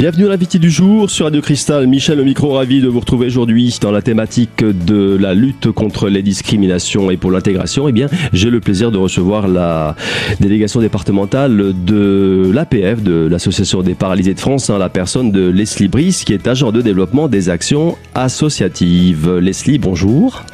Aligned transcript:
Bienvenue 0.00 0.24
à 0.24 0.28
l'invité 0.30 0.58
du 0.58 0.70
jour 0.70 1.10
sur 1.10 1.26
Radio 1.26 1.42
Cristal. 1.42 1.86
Michel 1.86 2.16
le 2.16 2.24
micro, 2.24 2.54
ravi 2.54 2.80
de 2.80 2.88
vous 2.88 3.00
retrouver 3.00 3.26
aujourd'hui 3.26 3.76
dans 3.82 3.90
la 3.90 4.00
thématique 4.00 4.64
de 4.64 5.18
la 5.20 5.34
lutte 5.34 5.70
contre 5.72 6.08
les 6.08 6.22
discriminations 6.22 7.10
et 7.10 7.18
pour 7.18 7.30
l'intégration. 7.30 7.86
Eh 7.86 7.92
bien, 7.92 8.06
j'ai 8.32 8.48
le 8.48 8.60
plaisir 8.60 8.90
de 8.92 8.96
recevoir 8.96 9.46
la 9.46 9.96
délégation 10.40 10.80
départementale 10.80 11.74
de 11.84 12.50
l'APF, 12.50 13.02
de 13.02 13.28
l'Association 13.30 13.82
des 13.82 13.94
paralysés 13.94 14.32
de 14.32 14.40
France, 14.40 14.70
hein, 14.70 14.78
la 14.78 14.88
personne 14.88 15.32
de 15.32 15.50
Leslie 15.50 15.88
Brice, 15.88 16.24
qui 16.24 16.32
est 16.32 16.48
agent 16.48 16.72
de 16.72 16.80
développement 16.80 17.28
des 17.28 17.50
actions 17.50 17.98
associatives. 18.14 19.30
Leslie, 19.36 19.76
bonjour. 19.76 20.46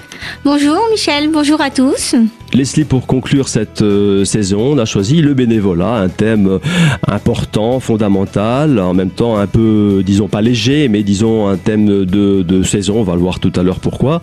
Bonjour 0.45 0.79
Michel, 0.91 1.31
bonjour 1.31 1.61
à 1.61 1.71
tous. 1.71 2.15
Leslie, 2.55 2.85
pour 2.85 3.07
conclure 3.07 3.49
cette 3.49 3.83
euh, 3.83 4.25
saison, 4.25 4.61
on 4.73 4.79
a 4.79 4.85
choisi 4.85 5.21
le 5.21 5.35
bénévolat, 5.35 5.95
un 5.97 6.09
thème 6.09 6.61
important, 7.07 7.81
fondamental, 7.81 8.79
en 8.79 8.95
même 8.95 9.11
temps 9.11 9.37
un 9.37 9.47
peu, 9.47 10.03
disons 10.07 10.29
pas 10.29 10.41
léger, 10.41 10.89
mais 10.89 11.03
disons 11.03 11.49
un 11.49 11.57
thème 11.57 11.87
de, 11.87 12.43
de 12.43 12.63
saison, 12.63 13.01
on 13.01 13.03
va 13.03 13.15
le 13.15 13.21
voir 13.21 13.41
tout 13.41 13.53
à 13.57 13.63
l'heure 13.63 13.81
pourquoi. 13.81 14.23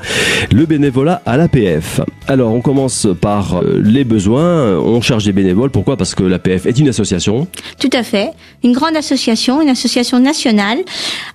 Le 0.52 0.66
bénévolat 0.66 1.22
à 1.26 1.38
l'APF. 1.38 2.02
Alors 2.28 2.53
on 2.53 2.62
commence 2.62 3.08
par 3.20 3.58
euh, 3.58 3.81
les 3.84 4.05
besoins, 4.05 4.80
on 4.80 5.02
cherche 5.02 5.25
des 5.25 5.34
bénévoles, 5.34 5.70
pourquoi? 5.70 5.98
Parce 5.98 6.16
que 6.16 6.23
l'APF 6.23 6.66
est 6.66 6.80
une 6.80 6.88
association. 6.88 7.48
Tout 7.80 7.89
à 7.91 8.03
fait, 8.03 8.31
une 8.64 8.72
grande 8.72 8.95
association, 8.95 9.62
une 9.62 9.70
association 9.70 10.20
nationale, 10.20 10.78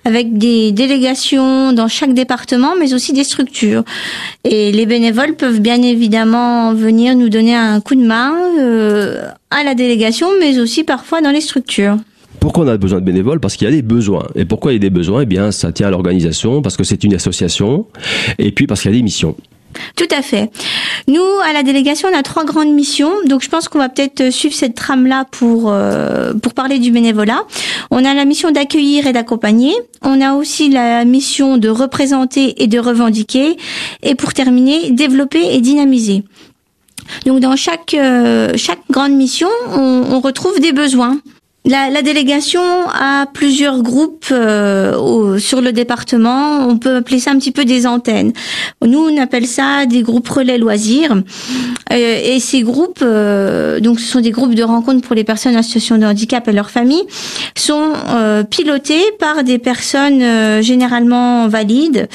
avec 0.05 0.37
des 0.37 0.71
délégations 0.71 1.71
dans 1.73 1.87
chaque 1.87 2.13
département, 2.13 2.73
mais 2.79 2.93
aussi 2.93 3.13
des 3.13 3.23
structures. 3.23 3.83
Et 4.43 4.48
les 4.49 4.85
bénévoles 4.85 5.35
peuvent 5.35 5.59
bien 5.59 5.81
évidemment 5.81 6.73
venir 6.73 7.15
nous 7.15 7.29
donner 7.29 7.55
un 7.55 7.81
coup 7.81 7.95
de 7.95 8.05
main 8.05 8.33
euh, 8.59 9.29
à 9.51 9.63
la 9.63 9.75
délégation, 9.75 10.27
mais 10.39 10.59
aussi 10.59 10.83
parfois 10.83 11.21
dans 11.21 11.31
les 11.31 11.41
structures. 11.41 11.97
Pourquoi 12.39 12.63
on 12.63 12.67
a 12.67 12.77
besoin 12.77 12.99
de 12.99 13.05
bénévoles? 13.05 13.39
Parce 13.39 13.55
qu'il 13.55 13.65
y 13.65 13.67
a 13.67 13.73
des 13.73 13.81
besoins. 13.81 14.27
Et 14.35 14.45
pourquoi 14.45 14.71
il 14.71 14.75
y 14.75 14.77
a 14.77 14.79
des 14.79 14.89
besoins? 14.89 15.21
Eh 15.21 15.25
bien, 15.25 15.51
ça 15.51 15.71
tient 15.71 15.87
à 15.87 15.91
l'organisation, 15.91 16.61
parce 16.61 16.77
que 16.77 16.83
c'est 16.83 17.03
une 17.03 17.13
association, 17.13 17.85
et 18.37 18.51
puis 18.51 18.65
parce 18.65 18.81
qu'il 18.81 18.91
y 18.91 18.93
a 18.93 18.97
des 18.97 19.03
missions. 19.03 19.35
Tout 19.95 20.07
à 20.11 20.21
fait. 20.21 20.49
Nous, 21.07 21.21
à 21.43 21.53
la 21.53 21.63
délégation, 21.63 22.09
on 22.11 22.17
a 22.17 22.23
trois 22.23 22.45
grandes 22.45 22.73
missions. 22.73 23.11
Donc, 23.25 23.41
je 23.41 23.49
pense 23.49 23.67
qu'on 23.67 23.79
va 23.79 23.89
peut-être 23.89 24.31
suivre 24.31 24.55
cette 24.55 24.75
trame-là 24.75 25.25
pour 25.31 25.71
euh, 25.71 26.33
pour 26.33 26.53
parler 26.53 26.79
du 26.79 26.91
bénévolat. 26.91 27.43
On 27.91 28.03
a 28.05 28.13
la 28.13 28.25
mission 28.25 28.51
d'accueillir 28.51 29.07
et 29.07 29.13
d'accompagner. 29.13 29.73
On 30.01 30.21
a 30.21 30.33
aussi 30.33 30.69
la 30.69 31.05
mission 31.05 31.57
de 31.57 31.69
représenter 31.69 32.61
et 32.63 32.67
de 32.67 32.79
revendiquer. 32.79 33.57
Et 34.03 34.15
pour 34.15 34.33
terminer, 34.33 34.91
développer 34.91 35.53
et 35.53 35.61
dynamiser. 35.61 36.23
Donc, 37.25 37.39
dans 37.39 37.55
chaque 37.55 37.93
euh, 37.93 38.53
chaque 38.55 38.81
grande 38.89 39.13
mission, 39.13 39.49
on, 39.71 40.03
on 40.11 40.19
retrouve 40.19 40.59
des 40.59 40.71
besoins. 40.71 41.19
La, 41.65 42.01
délégation 42.01 42.61
a 42.87 43.25
plusieurs 43.31 43.81
groupes 43.83 44.27
euh, 44.31 45.37
sur 45.37 45.61
le 45.61 45.73
département. 45.73 46.67
On 46.67 46.77
peut 46.77 46.95
appeler 46.95 47.19
ça 47.19 47.31
un 47.31 47.37
petit 47.37 47.51
peu 47.51 47.65
des 47.65 47.85
antennes. 47.85 48.31
Nous, 48.83 48.97
on 48.97 49.17
appelle 49.21 49.45
ça 49.45 49.85
des 49.85 50.01
groupes 50.01 50.29
relais 50.29 50.57
loisirs. 50.57 51.21
Euh, 51.91 52.21
et 52.23 52.39
ces 52.39 52.61
groupes, 52.61 53.01
euh, 53.01 53.81
donc 53.81 53.99
ce 53.99 54.07
sont 54.09 54.21
des 54.21 54.31
groupes 54.31 54.55
de 54.55 54.63
rencontres 54.63 55.05
pour 55.05 55.15
les 55.15 55.25
personnes 55.25 55.57
en 55.57 55.61
situation 55.61 55.97
de 55.97 56.05
handicap 56.05 56.47
et 56.47 56.53
leurs 56.53 56.69
familles, 56.71 57.03
sont 57.59 57.93
euh, 58.09 58.43
pilotés 58.43 59.01
par 59.19 59.43
des 59.43 59.57
personnes 59.57 60.21
euh, 60.21 60.61
généralement 60.61 61.47
valides, 61.47 62.07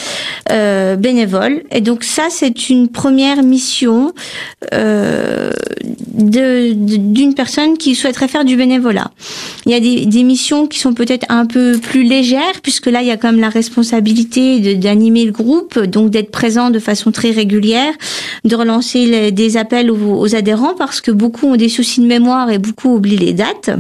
bénévoles. 0.49 1.63
Et 1.71 1.81
donc 1.81 2.05
ça, 2.05 2.25
c'est 2.31 2.69
une 2.71 2.89
première 2.89 3.43
mission 3.43 4.13
d'une 6.15 7.35
personne 7.35 7.77
qui 7.77 7.95
souhaiterait 7.95 8.29
faire 8.29 8.45
du 8.45 8.57
bénévolat. 8.57 9.11
Il 9.67 9.73
y 9.73 9.75
a 9.75 9.81
des, 9.81 10.07
des 10.07 10.23
missions 10.23 10.67
qui 10.67 10.79
sont 10.79 10.95
peut-être 10.95 11.27
un 11.29 11.47
peu 11.47 11.79
plus 11.79 12.05
légères, 12.05 12.61
puisque 12.63 12.87
là, 12.87 13.03
il 13.03 13.09
y 13.09 13.11
a 13.11 13.17
quand 13.17 13.33
même 13.33 13.41
la 13.41 13.49
responsabilité 13.49 14.75
d'animer 14.77 15.25
le 15.25 15.33
groupe, 15.33 15.79
donc 15.79 16.11
d'être 16.11 16.31
présent 16.31 16.71
de 16.71 16.79
façon 16.79 17.11
très 17.11 17.31
régulière, 17.31 17.93
de 18.45 18.55
relancer 18.55 19.07
les, 19.07 19.33
des 19.33 19.57
appels 19.57 19.91
aux, 19.91 20.19
aux 20.19 20.35
adhérents, 20.35 20.75
parce 20.77 21.01
que 21.01 21.11
beaucoup 21.11 21.47
ont 21.47 21.57
des 21.57 21.69
soucis 21.69 22.01
de 22.01 22.07
mémoire 22.07 22.51
et 22.51 22.59
beaucoup 22.59 22.95
oublient 22.95 23.17
les 23.17 23.33
dates. 23.33 23.71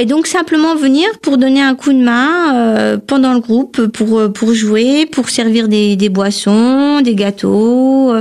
Et 0.00 0.04
donc 0.04 0.28
simplement 0.28 0.76
venir 0.76 1.08
pour 1.22 1.38
donner 1.38 1.60
un 1.60 1.74
coup 1.74 1.92
de 1.92 1.98
main 1.98 2.54
euh, 2.54 2.98
pendant 3.04 3.34
le 3.34 3.40
groupe, 3.40 3.88
pour 3.88 4.32
pour 4.32 4.54
jouer, 4.54 5.06
pour 5.06 5.28
servir 5.28 5.66
des, 5.66 5.96
des 5.96 6.08
boissons, 6.08 7.00
des 7.00 7.16
gâteaux, 7.16 8.12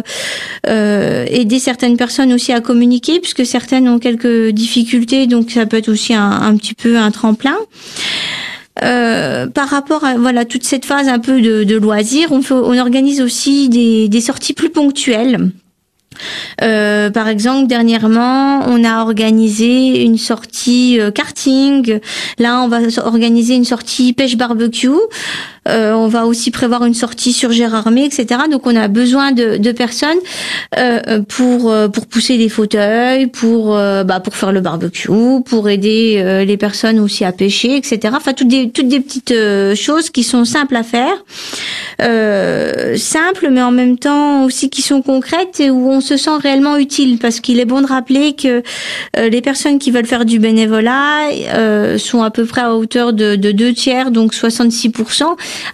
euh, 0.65 1.25
aider 1.29 1.59
certaines 1.59 1.95
personnes 1.95 2.33
aussi 2.33 2.51
à 2.51 2.61
communiquer, 2.61 3.19
puisque 3.19 3.45
certaines 3.45 3.87
ont 3.87 3.99
quelques 3.99 4.49
difficultés, 4.49 5.27
donc 5.27 5.51
ça 5.51 5.67
peut 5.67 5.77
être 5.77 5.89
aussi 5.89 6.15
un, 6.15 6.31
un 6.31 6.57
petit 6.57 6.73
peu 6.73 6.97
un 6.97 7.11
tremplin. 7.11 7.57
Euh, 8.83 9.45
par 9.45 9.69
rapport 9.69 10.03
à 10.03 10.15
voilà 10.15 10.45
toute 10.45 10.63
cette 10.63 10.85
phase 10.85 11.07
un 11.07 11.19
peu 11.19 11.41
de, 11.41 11.63
de 11.63 11.75
loisirs, 11.75 12.31
on, 12.31 12.41
fait, 12.41 12.55
on 12.55 12.77
organise 12.79 13.21
aussi 13.21 13.69
des, 13.69 14.09
des 14.09 14.21
sorties 14.21 14.53
plus 14.53 14.71
ponctuelles. 14.71 15.51
Euh, 16.61 17.09
par 17.09 17.27
exemple, 17.27 17.67
dernièrement, 17.67 18.61
on 18.67 18.83
a 18.83 19.01
organisé 19.01 20.03
une 20.03 20.17
sortie 20.17 20.99
euh, 20.99 21.11
karting. 21.11 21.99
Là, 22.39 22.61
on 22.61 22.67
va 22.67 22.79
organiser 23.03 23.55
une 23.55 23.65
sortie 23.65 24.13
pêche 24.13 24.37
barbecue. 24.37 24.89
Euh, 25.67 25.93
on 25.93 26.07
va 26.07 26.25
aussi 26.25 26.51
prévoir 26.51 26.85
une 26.85 26.93
sortie 26.93 27.33
sur 27.33 27.51
Gérardmer, 27.51 28.05
etc. 28.05 28.41
Donc, 28.51 28.65
on 28.67 28.75
a 28.75 28.87
besoin 28.87 29.31
de, 29.31 29.71
personnes 29.71 30.17
euh, 30.77 31.21
pour 31.27 31.73
pour 31.93 32.07
pousser 32.07 32.37
les 32.37 32.49
fauteuils, 32.49 33.27
pour 33.27 33.73
bah, 33.75 34.19
pour 34.23 34.35
faire 34.35 34.51
le 34.51 34.61
barbecue, 34.61 35.41
pour 35.45 35.69
aider 35.69 36.43
les 36.47 36.57
personnes 36.57 36.99
aussi 36.99 37.25
à 37.25 37.31
pêcher, 37.31 37.75
etc. 37.75 38.13
Enfin, 38.15 38.33
toutes 38.33 38.47
des 38.47 38.69
toutes 38.71 38.87
des 38.87 39.01
petites 39.01 39.33
choses 39.75 40.09
qui 40.09 40.23
sont 40.23 40.45
simples 40.45 40.75
à 40.77 40.83
faire, 40.83 41.23
simples, 42.97 43.49
mais 43.51 43.61
en 43.61 43.71
même 43.71 43.97
temps 43.97 44.45
aussi 44.45 44.69
qui 44.69 44.81
sont 44.81 45.01
concrètes 45.01 45.59
et 45.59 45.69
où 45.69 45.89
on 45.89 46.01
se 46.01 46.17
sent 46.17 46.37
réellement 46.41 46.77
utile 46.77 47.17
parce 47.19 47.39
qu'il 47.39 47.59
est 47.59 47.65
bon 47.65 47.81
de 47.81 47.87
rappeler 47.87 48.33
que 48.33 48.63
euh, 49.17 49.29
les 49.29 49.41
personnes 49.41 49.79
qui 49.79 49.91
veulent 49.91 50.05
faire 50.05 50.25
du 50.25 50.39
bénévolat 50.39 51.29
euh, 51.53 51.97
sont 51.97 52.21
à 52.23 52.31
peu 52.31 52.45
près 52.45 52.61
à 52.61 52.73
hauteur 52.73 53.13
de, 53.13 53.35
de 53.35 53.51
deux 53.51 53.73
tiers, 53.73 54.11
donc 54.11 54.33
66%, 54.33 55.23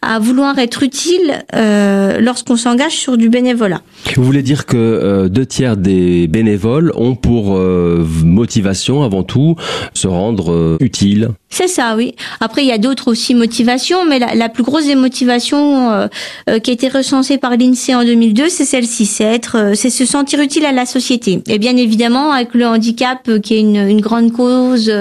à 0.01 0.19
vouloir 0.19 0.57
être 0.59 0.83
utile 0.83 1.43
euh, 1.55 2.19
lorsqu'on 2.19 2.57
s'engage 2.57 2.93
sur 2.93 3.17
du 3.17 3.29
bénévolat. 3.29 3.81
Vous 4.15 4.23
voulez 4.23 4.43
dire 4.43 4.65
que 4.65 4.77
euh, 4.77 5.29
deux 5.29 5.45
tiers 5.45 5.77
des 5.77 6.27
bénévoles 6.27 6.91
ont 6.95 7.15
pour 7.15 7.55
euh, 7.55 8.05
motivation 8.23 9.03
avant 9.03 9.23
tout 9.23 9.55
se 9.93 10.07
rendre 10.07 10.77
utile? 10.79 11.29
C'est 11.53 11.67
ça, 11.67 11.95
oui. 11.95 12.15
Après, 12.39 12.63
il 12.63 12.67
y 12.67 12.71
a 12.71 12.79
d'autres 12.79 13.11
aussi 13.11 13.35
motivations, 13.35 14.05
mais 14.05 14.17
la, 14.17 14.33
la 14.33 14.49
plus 14.49 14.63
grosse 14.63 14.87
des 14.87 14.95
motivations 14.95 15.91
euh, 15.91 16.07
euh, 16.49 16.57
qui 16.57 16.71
a 16.71 16.73
été 16.73 16.87
recensée 16.87 17.37
par 17.37 17.55
l'INSEE 17.55 17.93
en 17.93 18.03
2002, 18.03 18.49
c'est 18.49 18.65
celle-ci, 18.65 19.05
c'est 19.05 19.23
être, 19.23 19.57
euh, 19.59 19.73
c'est 19.75 19.91
se 19.91 20.03
sentir 20.03 20.39
utile 20.39 20.65
à 20.65 20.71
la 20.71 20.87
société. 20.87 21.43
Et 21.47 21.59
bien 21.59 21.77
évidemment, 21.77 22.31
avec 22.31 22.55
le 22.55 22.65
handicap, 22.65 23.29
qui 23.43 23.53
est 23.53 23.59
une, 23.59 23.75
une 23.75 24.01
grande 24.01 24.31
cause, 24.31 24.91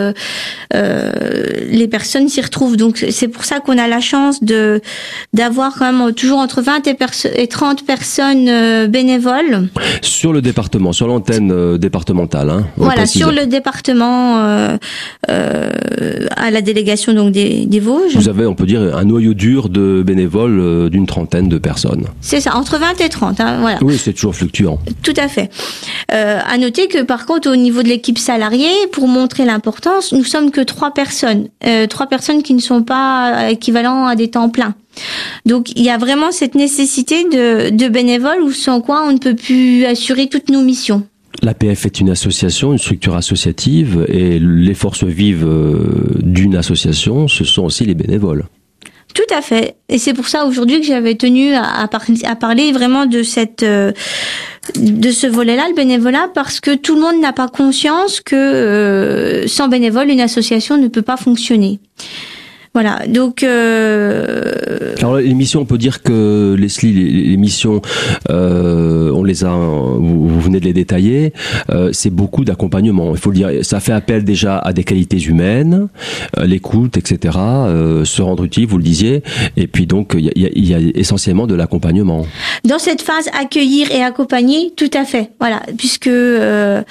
les 0.75 1.89
personnes 1.89 2.29
s'y 2.29 2.43
retrouvent. 2.43 2.77
Donc, 2.77 3.03
c'est 3.09 3.29
pour 3.29 3.45
ça 3.45 3.61
qu'on 3.61 3.79
a 3.79 3.89
la 3.89 4.01
chance 4.01 4.45
de 4.45 4.83
d'avoir 5.33 5.75
quand 5.79 5.91
même 5.91 6.13
toujours 6.13 6.39
entre 6.39 6.61
20 6.61 6.87
et, 6.87 6.97
et 7.37 7.47
30 7.47 7.87
personnes 7.87 8.89
bénévoles. 8.89 9.69
Sur 10.03 10.35
le 10.35 10.43
département, 10.43 10.93
sur 10.93 11.07
l'antenne 11.07 11.79
départementale. 11.79 12.51
Hein, 12.51 12.67
voilà, 12.77 13.07
sur 13.07 13.33
le 13.33 13.47
département 13.47 14.77
à 16.43 16.51
la 16.51 16.61
délégation 16.61 17.15
donc 17.15 17.33
des, 17.33 17.67
des, 17.67 17.81
Vosges. 17.81 18.17
Vous 18.17 18.29
avez, 18.29 18.47
on 18.47 18.55
peut 18.55 18.67
dire, 18.67 18.81
un 18.97 19.05
noyau 19.05 19.33
dur 19.33 19.69
de 19.69 20.03
bénévoles 20.05 20.59
euh, 20.59 20.89
d'une 20.89 21.07
trentaine 21.07 21.49
de 21.49 21.57
personnes. 21.57 22.07
C'est 22.21 22.41
ça, 22.41 22.57
entre 22.57 22.79
20 22.79 23.01
et 23.01 23.09
30. 23.09 23.41
Hein, 23.41 23.59
voilà. 23.61 23.79
Oui, 23.81 23.97
c'est 23.97 24.13
toujours 24.13 24.35
fluctuant. 24.35 24.79
Tout 25.03 25.15
à 25.17 25.29
fait. 25.29 25.51
Euh, 26.13 26.41
à 26.45 26.59
noter 26.59 26.89
que 26.89 27.03
par 27.03 27.27
contre, 27.27 27.51
au 27.51 27.57
niveau 27.57 27.83
de 27.83 27.89
l'équipe 27.89 28.19
salariée, 28.19 28.73
pour 28.91 29.07
montrer 29.07 29.45
l'importance, 29.45 30.13
nous 30.13 30.25
sommes 30.25 30.51
que 30.51 30.61
trois 30.61 30.93
personnes, 30.93 31.49
euh, 31.65 31.87
trois 31.87 32.07
personnes 32.07 32.43
qui 32.43 32.55
ne 32.55 32.61
sont 32.61 32.83
pas 32.83 33.51
équivalents 33.51 34.07
à 34.07 34.17
des 34.17 34.29
temps 34.29 34.49
pleins. 34.49 34.75
Donc 35.47 35.71
il 35.77 35.83
y 35.83 35.91
a 35.91 35.97
vraiment 35.97 36.33
cette 36.33 36.55
nécessité 36.55 37.25
de, 37.25 37.71
de 37.71 37.89
bénévoles 37.89 38.43
ou 38.43 38.53
sans 38.53 38.81
quoi 38.81 39.05
on 39.07 39.13
ne 39.13 39.19
peut 39.19 39.37
plus 39.37 39.85
assurer 39.87 40.27
toutes 40.27 40.51
nos 40.51 40.63
missions. 40.63 41.05
L'APF 41.43 41.87
est 41.87 42.01
une 42.01 42.11
association, 42.11 42.73
une 42.73 42.79
structure 42.79 43.17
associative, 43.17 44.07
et 44.09 44.39
les 44.39 44.75
forces 44.75 45.05
vives 45.05 45.47
d'une 46.21 46.57
association, 46.57 47.27
ce 47.27 47.45
sont 47.45 47.65
aussi 47.65 47.85
les 47.85 47.95
bénévoles. 47.95 48.45
Tout 49.15 49.35
à 49.35 49.43
fait. 49.43 49.77
Et 49.89 49.99
c'est 49.99 50.15
pour 50.15 50.27
ça 50.27 50.47
aujourd'hui 50.47 50.81
que 50.81 50.87
j'avais 50.87 51.15
tenu 51.17 51.53
à, 51.53 51.83
à, 51.83 51.89
par 51.89 52.03
à, 52.25 52.37
parler 52.37 52.73
vraiment 52.73 53.05
euh, 53.05 53.93
de 54.77 55.11
ce 55.11 55.27
volet-là, 55.27 55.69
le 55.69 55.75
bénévolat, 55.75 56.31
parce 56.33 56.61
que 56.61 56.75
tout 56.75 56.95
le 56.95 57.03
monde 57.03 57.21
n'a 57.21 57.33
pas 57.33 57.49
conscience 57.49 58.21
que 58.21 58.37
euh, 58.37 59.47
sans 59.49 59.69
bénévole, 59.69 60.09
une 60.09 60.21
association 60.21 60.79
ne 60.79 60.89
peut 60.89 61.03
pas 61.03 61.19
fonctionner. 61.19 61.79
Voilà, 62.75 63.01
donc. 63.07 63.43
Euh... 63.43 64.95
Alors 64.99 65.19
l'émission, 65.19 65.61
on 65.61 65.65
peut 65.67 65.77
dire 65.77 66.03
que 66.03 66.57
Leslie, 66.59 66.93
les, 66.93 67.37
missions, 67.37 67.83
euh, 68.31 69.11
on 69.13 69.25
les 69.25 69.45
a, 69.45 69.51
vous, 69.51 70.41
venez 70.41 70.59
de 70.59 70.65
les 70.65 70.73
détailler, 70.73 71.35
euh, 71.71 71.91
c'est 71.93 72.11
beaucoup 72.11 72.45
d'accompagnement. 72.45 73.11
Il 73.13 73.19
faut 73.19 73.31
le 73.31 73.37
dire, 73.37 73.51
ça 73.63 73.81
fait 73.81 73.93
appel 73.93 74.25
déjà 74.25 74.59
à 74.59 74.73
des 74.73 74.85
qualités 74.85 75.21
humaines, 75.21 75.89
euh, 76.39 76.47
l'écoute, 76.47 76.97
etc., 76.97 77.37
euh, 77.39 78.05
se 78.07 78.23
rendre 78.23 78.45
utile, 78.45 78.67
vous 78.67 78.79
le 78.79 78.85
disiez, 78.85 79.23
et 79.57 79.67
puis 79.67 79.87
donc 79.87 80.15
il 80.17 80.25
y 80.25 80.47
a, 80.47 80.51
y 80.55 80.75
a, 80.75 80.79
essentiellement 80.95 81.47
de 81.47 81.55
l'accompagnement. 81.55 82.27
Dans 82.65 82.79
cette 82.79 83.03
phase 83.03 83.29
accueillir 83.39 83.91
et 83.91 84.03
accompagner, 84.03 84.73
tout 84.77 84.91
à 84.95 85.05
fait, 85.05 85.33
voilà, 85.41 85.61
puisque 85.77 86.07
euh, 86.07 86.83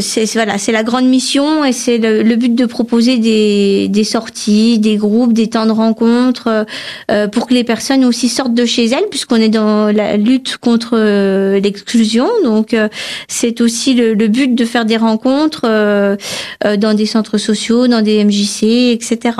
c'est 0.00 0.32
voilà, 0.32 0.56
c'est 0.56 0.72
la 0.72 0.82
grande 0.82 1.06
mission 1.06 1.64
et 1.64 1.72
c'est 1.72 1.98
le, 1.98 2.22
le, 2.22 2.36
but 2.36 2.54
de 2.54 2.64
proposer 2.66 3.18
des, 3.18 3.88
des 3.88 4.04
sorties 4.04 4.77
des 4.78 4.96
groupes, 4.96 5.32
des 5.32 5.48
temps 5.48 5.66
de 5.66 5.72
rencontres, 5.72 6.48
euh, 6.48 6.64
euh, 7.10 7.28
pour 7.28 7.46
que 7.46 7.54
les 7.54 7.64
personnes 7.64 8.04
aussi 8.04 8.28
sortent 8.28 8.54
de 8.54 8.64
chez 8.64 8.86
elles, 8.86 9.08
puisqu'on 9.10 9.36
est 9.36 9.48
dans 9.48 9.94
la 9.94 10.16
lutte 10.16 10.56
contre 10.58 10.94
euh, 10.94 11.60
l'exclusion. 11.60 12.28
Donc 12.44 12.74
c'est 13.28 13.60
aussi 13.60 13.94
le, 13.94 14.14
but 14.28 14.54
de 14.54 14.64
faire 14.64 14.84
des 14.84 14.96
rencontres 14.96 15.62
dans 16.62 16.94
des 16.94 17.06
centres 17.06 17.38
sociaux, 17.38 17.88
dans 17.88 18.02
des 18.02 18.24
MJC, 18.24 18.92
etc. 18.92 19.36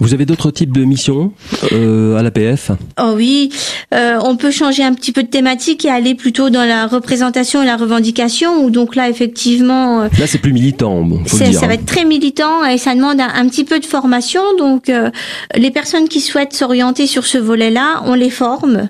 Vous 0.00 0.14
avez 0.14 0.26
d'autres 0.26 0.50
types 0.50 0.72
de 0.72 0.84
missions 0.84 1.32
euh, 1.72 2.16
à 2.16 2.22
l'APF? 2.22 2.70
Oh 3.00 3.12
oui, 3.16 3.50
euh, 3.94 4.18
on 4.22 4.36
peut 4.36 4.50
changer 4.50 4.82
un 4.82 4.94
petit 4.94 5.12
peu 5.12 5.22
de 5.22 5.28
thématique 5.28 5.84
et 5.84 5.90
aller 5.90 6.14
plutôt 6.14 6.50
dans 6.50 6.64
la 6.64 6.86
représentation 6.86 7.62
et 7.62 7.66
la 7.66 7.76
revendication. 7.76 8.64
Ou 8.64 8.70
donc 8.70 8.96
là, 8.96 9.08
effectivement, 9.08 10.02
euh, 10.02 10.08
là 10.18 10.26
c'est 10.26 10.38
plus 10.38 10.52
militant. 10.52 11.02
Bon, 11.02 11.22
faut 11.24 11.38
le 11.38 11.50
dire, 11.50 11.60
ça 11.60 11.66
va 11.66 11.74
être 11.74 11.86
très 11.86 12.04
militant 12.04 12.64
et 12.64 12.78
ça 12.78 12.94
demande 12.94 13.20
un, 13.20 13.48
petit 13.48 13.64
peu 13.64 13.78
de 13.78 13.86
formation. 13.86 14.42
Donc 14.58 14.88
euh, 14.88 15.10
les 15.54 15.70
personnes 15.70 16.08
qui 16.08 16.20
souhaitent 16.20 16.52
s'orienter 16.52 17.06
sur 17.06 17.26
ce 17.26 17.38
volet-là, 17.38 18.02
on 18.04 18.14
les 18.14 18.30
forme. 18.30 18.88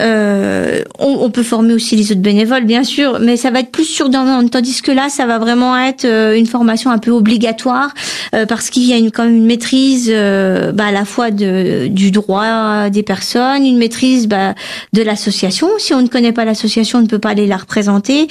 Euh, 0.00 0.82
on, 1.00 1.18
on, 1.22 1.30
peut 1.30 1.42
former 1.42 1.74
aussi 1.74 1.96
les 1.96 2.12
autres 2.12 2.20
bénévoles, 2.20 2.64
bien 2.64 2.84
sûr, 2.84 3.18
mais 3.20 3.36
ça 3.36 3.50
va 3.50 3.58
être 3.58 3.72
plus 3.72 3.86
sur 3.86 4.08
demande. 4.08 4.48
Tandis 4.48 4.82
que 4.82 4.92
là, 4.92 5.08
ça 5.08 5.26
va 5.26 5.40
vraiment 5.40 5.76
être 5.76 6.04
euh, 6.04 6.36
une 6.36 6.46
formation 6.46 6.92
un 6.92 6.98
peu 6.98 7.10
obligatoire 7.10 7.92
euh, 8.34 8.46
parce 8.46 8.70
qu'il 8.70 8.84
y 8.84 8.92
a 8.92 8.96
une, 8.96 9.10
quand 9.10 9.24
même 9.24 9.34
une 9.34 9.46
maîtrise 9.46 10.08
euh, 10.14 10.70
bah, 10.70 10.86
à 10.86 10.92
la 10.92 11.04
fois 11.04 11.32
de, 11.32 11.88
du 11.88 12.12
droit 12.12 12.88
des 12.88 13.02
personnes, 13.02 13.66
une 13.66 13.78
maîtrise 13.78 14.28
bah, 14.28 14.54
de 14.92 15.02
l'association. 15.02 15.68
Si 15.78 15.92
on 15.92 16.02
ne 16.02 16.06
connaît 16.06 16.32
pas 16.32 16.44
l'association, 16.44 17.00
on 17.00 17.02
ne 17.02 17.08
peut 17.08 17.18
pas 17.18 17.30
aller 17.30 17.48
la 17.48 17.56
représenter. 17.56 18.28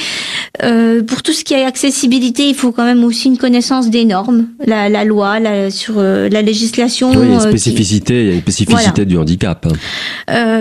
pour 1.07 1.23
tout 1.23 1.33
ce 1.33 1.44
qui 1.44 1.53
est 1.53 1.65
accessibilité, 1.65 2.47
il 2.47 2.55
faut 2.55 2.71
quand 2.71 2.85
même 2.85 3.03
aussi 3.03 3.27
une 3.27 3.38
connaissance 3.38 3.89
des 3.89 4.05
normes, 4.05 4.47
la, 4.65 4.88
la 4.88 5.03
loi, 5.03 5.39
la, 5.41 5.69
sur 5.71 6.01
la 6.01 6.41
législation. 6.41 7.09
Oui, 7.09 7.17
il 7.23 7.29
y 7.29 7.31
a 7.31 7.35
une 7.35 7.41
spécificité, 7.41 8.21
il 8.21 8.27
y 8.27 8.31
a 8.31 8.35
une 8.35 8.41
spécificité 8.41 9.05
du 9.05 9.17
handicap. 9.17 9.67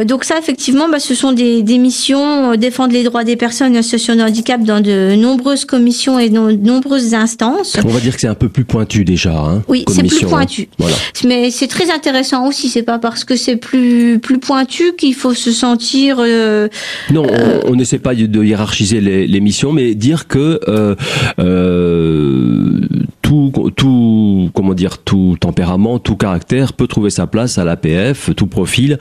donc 0.04 0.24
ça, 0.24 0.38
effectivement 0.38 0.87
bah, 0.90 0.98
ce 0.98 1.14
sont 1.14 1.32
des, 1.32 1.62
des 1.62 1.78
missions 1.78 2.52
euh, 2.52 2.56
défendre 2.56 2.92
les 2.92 3.04
droits 3.04 3.24
des 3.24 3.36
personnes 3.36 3.76
en 3.76 3.82
situation 3.82 4.16
de 4.16 4.22
handicap 4.22 4.62
dans 4.62 4.80
de 4.80 5.14
nombreuses 5.16 5.64
commissions 5.64 6.18
et 6.18 6.30
de 6.30 6.38
nombreuses 6.38 7.14
instances. 7.14 7.76
On 7.84 7.88
va 7.88 8.00
dire 8.00 8.14
que 8.14 8.20
c'est 8.20 8.28
un 8.28 8.34
peu 8.34 8.48
plus 8.48 8.64
pointu 8.64 9.04
déjà. 9.04 9.36
Hein, 9.38 9.62
oui, 9.68 9.84
c'est 9.88 10.02
plus 10.02 10.26
pointu. 10.26 10.62
Hein. 10.62 10.74
Voilà. 10.78 10.96
Mais 11.24 11.50
c'est 11.50 11.68
très 11.68 11.90
intéressant 11.90 12.46
aussi. 12.46 12.68
C'est 12.68 12.82
pas 12.82 12.98
parce 12.98 13.24
que 13.24 13.36
c'est 13.36 13.56
plus 13.56 14.18
plus 14.18 14.38
pointu 14.38 14.94
qu'il 14.96 15.14
faut 15.14 15.34
se 15.34 15.52
sentir. 15.52 16.16
Euh, 16.18 16.68
non, 17.10 17.26
on 17.66 17.74
n'essaie 17.76 17.98
pas 17.98 18.14
de 18.14 18.44
hiérarchiser 18.44 19.00
les, 19.00 19.26
les, 19.26 19.40
missions, 19.40 19.72
mais 19.72 19.94
dire 19.94 20.28
que 20.28 20.60
euh, 20.68 20.94
euh, 21.38 22.80
tout, 23.22 23.52
tout, 23.76 24.50
comment 24.54 24.74
dire, 24.74 24.98
tout 24.98 25.36
tempérament, 25.40 25.98
tout 25.98 26.16
caractère 26.16 26.72
peut 26.72 26.86
trouver 26.86 27.10
sa 27.10 27.26
place 27.26 27.58
à 27.58 27.64
l'APF, 27.64 28.30
tout 28.34 28.46
profil 28.46 28.98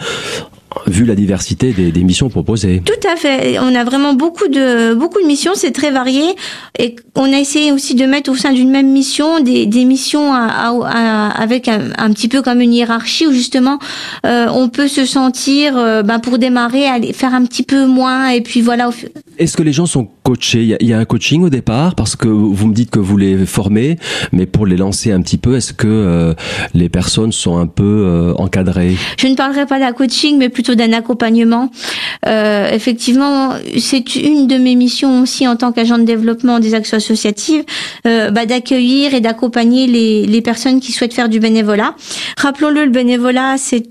vu 0.85 1.05
la 1.05 1.15
diversité 1.15 1.73
des, 1.73 1.91
des, 1.91 2.03
missions 2.03 2.29
proposées. 2.29 2.81
Tout 2.85 3.07
à 3.07 3.15
fait. 3.15 3.57
On 3.59 3.73
a 3.75 3.83
vraiment 3.83 4.13
beaucoup 4.13 4.47
de 4.47 4.93
beaucoup 4.93 5.21
de 5.21 5.27
missions, 5.27 5.53
c'est 5.55 5.71
très 5.71 5.91
varié 5.91 6.35
et 6.77 6.95
on 7.15 7.31
a 7.33 7.37
essayé 7.37 7.71
aussi 7.71 7.95
de 7.95 8.05
mettre 8.05 8.31
au 8.31 8.35
sein 8.35 8.53
d'une 8.53 8.69
même 8.69 8.91
mission 8.91 9.39
des, 9.41 9.65
des 9.65 9.85
missions 9.85 10.33
à, 10.33 10.73
à, 10.85 11.29
avec 11.41 11.67
un, 11.67 11.89
un, 11.97 12.11
petit 12.11 12.27
peu 12.27 12.41
comme 12.41 12.61
une 12.61 12.73
hiérarchie 12.73 13.27
où 13.27 13.31
justement 13.31 13.79
euh, 14.25 14.47
on 14.49 14.69
peut 14.69 14.87
se 14.87 15.05
sentir 15.05 15.77
euh, 15.77 16.03
ben 16.03 16.19
pour 16.19 16.37
démarrer 16.37 16.85
aller 16.87 17.13
faire 17.13 17.33
un 17.33 17.45
petit 17.45 17.63
peu 17.63 17.85
moins 17.85 18.29
et 18.29 18.41
puis 18.41 18.61
voilà. 18.61 18.89
Est-ce 19.37 19.57
que 19.57 19.63
les 19.63 19.73
gens 19.73 19.85
sont 19.85 20.07
coachés? 20.23 20.61
Il 20.61 20.67
y, 20.67 20.73
a, 20.73 20.77
il 20.79 20.87
y, 20.87 20.93
a, 20.93 20.99
un 20.99 21.05
coaching 21.05 21.43
au 21.43 21.49
départ 21.49 21.95
parce 21.95 22.15
que 22.15 22.27
vous 22.27 22.67
me 22.67 22.73
dites 22.73 22.89
que 22.89 22.99
vous 22.99 23.17
les 23.17 23.45
formez, 23.45 23.97
mais 24.31 24.45
pour 24.45 24.65
les 24.65 24.77
lancer 24.77 25.11
un 25.11 25.21
petit 25.21 25.37
peu, 25.37 25.55
est-ce 25.55 25.73
que 25.73 25.87
euh, 25.87 26.33
les 26.73 26.89
personnes 26.89 27.31
sont 27.31 27.57
un 27.57 27.67
peu 27.67 27.83
euh, 27.83 28.33
encadrées? 28.35 28.95
Je 29.17 29.27
ne 29.27 29.35
parlerai 29.35 29.65
pas 29.65 29.79
d'un 29.79 29.93
coaching, 29.93 30.37
mais 30.37 30.49
plutôt 30.49 30.66
d'un 30.75 30.93
accompagnement. 30.93 31.69
Euh, 32.25 32.71
effectivement, 32.71 33.51
c'est 33.77 34.15
une 34.15 34.47
de 34.47 34.57
mes 34.57 34.75
missions 34.75 35.21
aussi 35.21 35.47
en 35.47 35.55
tant 35.55 35.71
qu'agent 35.71 35.97
de 35.97 36.03
développement 36.03 36.59
des 36.59 36.73
actions 36.73 36.97
associatives, 36.97 37.63
euh, 38.05 38.31
bah, 38.31 38.45
d'accueillir 38.45 39.13
et 39.13 39.21
d'accompagner 39.21 39.87
les, 39.87 40.25
les, 40.25 40.41
personnes 40.41 40.79
qui 40.79 40.91
souhaitent 40.91 41.13
faire 41.13 41.29
du 41.29 41.39
bénévolat. 41.39 41.95
Rappelons-le, 42.37 42.85
le 42.85 42.91
bénévolat, 42.91 43.55
c'est 43.57 43.87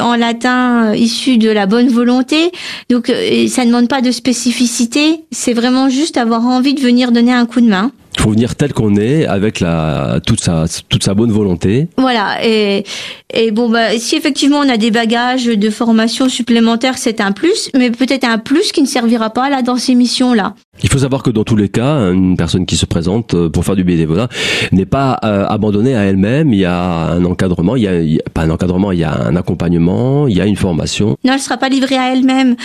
en 0.00 0.16
latin 0.16 0.90
euh, 0.90 0.96
issu 0.96 1.38
de 1.38 1.50
la 1.50 1.66
bonne 1.66 1.88
volonté, 1.88 2.50
donc 2.90 3.10
euh, 3.10 3.46
ça 3.48 3.62
ne 3.62 3.66
demande 3.68 3.88
pas 3.88 4.00
de 4.00 4.10
spécificité, 4.10 5.20
c'est 5.30 5.52
vraiment 5.52 5.88
juste 5.88 6.16
avoir 6.16 6.46
envie 6.46 6.74
de 6.74 6.80
venir 6.80 7.12
donner 7.12 7.32
un 7.32 7.46
coup 7.46 7.60
de 7.60 7.68
main. 7.68 7.90
Il 8.18 8.22
faut 8.22 8.30
venir 8.30 8.56
tel 8.56 8.72
qu'on 8.72 8.96
est, 8.96 9.26
avec 9.26 9.60
la 9.60 10.18
toute 10.26 10.40
sa 10.40 10.64
toute 10.88 11.04
sa 11.04 11.14
bonne 11.14 11.30
volonté. 11.30 11.86
Voilà. 11.96 12.44
Et 12.44 12.84
et 13.32 13.52
bon 13.52 13.68
bah 13.68 13.96
si 13.98 14.16
effectivement 14.16 14.58
on 14.58 14.68
a 14.68 14.76
des 14.76 14.90
bagages 14.90 15.46
de 15.46 15.70
formation 15.70 16.28
supplémentaires, 16.28 16.98
c'est 16.98 17.20
un 17.20 17.30
plus, 17.30 17.70
mais 17.76 17.90
peut-être 17.90 18.24
un 18.24 18.38
plus 18.38 18.72
qui 18.72 18.82
ne 18.82 18.86
servira 18.86 19.30
pas 19.30 19.48
là 19.50 19.62
dans 19.62 19.76
ces 19.76 19.94
missions 19.94 20.34
là. 20.34 20.54
Il 20.82 20.88
faut 20.88 20.98
savoir 20.98 21.22
que 21.22 21.30
dans 21.30 21.44
tous 21.44 21.56
les 21.56 21.68
cas, 21.68 22.12
une 22.12 22.36
personne 22.36 22.66
qui 22.66 22.76
se 22.76 22.86
présente 22.86 23.34
euh, 23.34 23.48
pour 23.48 23.64
faire 23.64 23.76
du 23.76 23.84
bénévolat 23.84 24.28
n'est 24.72 24.86
pas 24.86 25.18
euh, 25.24 25.46
abandonnée 25.46 25.96
à 25.96 26.02
elle-même. 26.02 26.52
Il 26.52 26.60
y 26.60 26.64
a 26.64 27.10
un 27.10 27.24
encadrement, 27.24 27.76
il 27.76 27.82
y, 27.82 27.88
a, 27.88 28.00
il 28.00 28.14
y, 28.14 28.18
a, 28.20 28.30
pas 28.32 28.42
un 28.42 28.50
encadrement, 28.50 28.92
il 28.92 28.98
y 28.98 29.04
a 29.04 29.26
un 29.26 29.36
accompagnement, 29.36 30.28
il 30.28 30.36
y 30.36 30.40
a 30.40 30.46
une 30.46 30.56
formation. 30.56 31.16
Non, 31.24 31.32
elle 31.34 31.40
sera 31.40 31.56
pas 31.56 31.68
livrée 31.68 31.96
à 31.96 32.12
elle-même. 32.12 32.56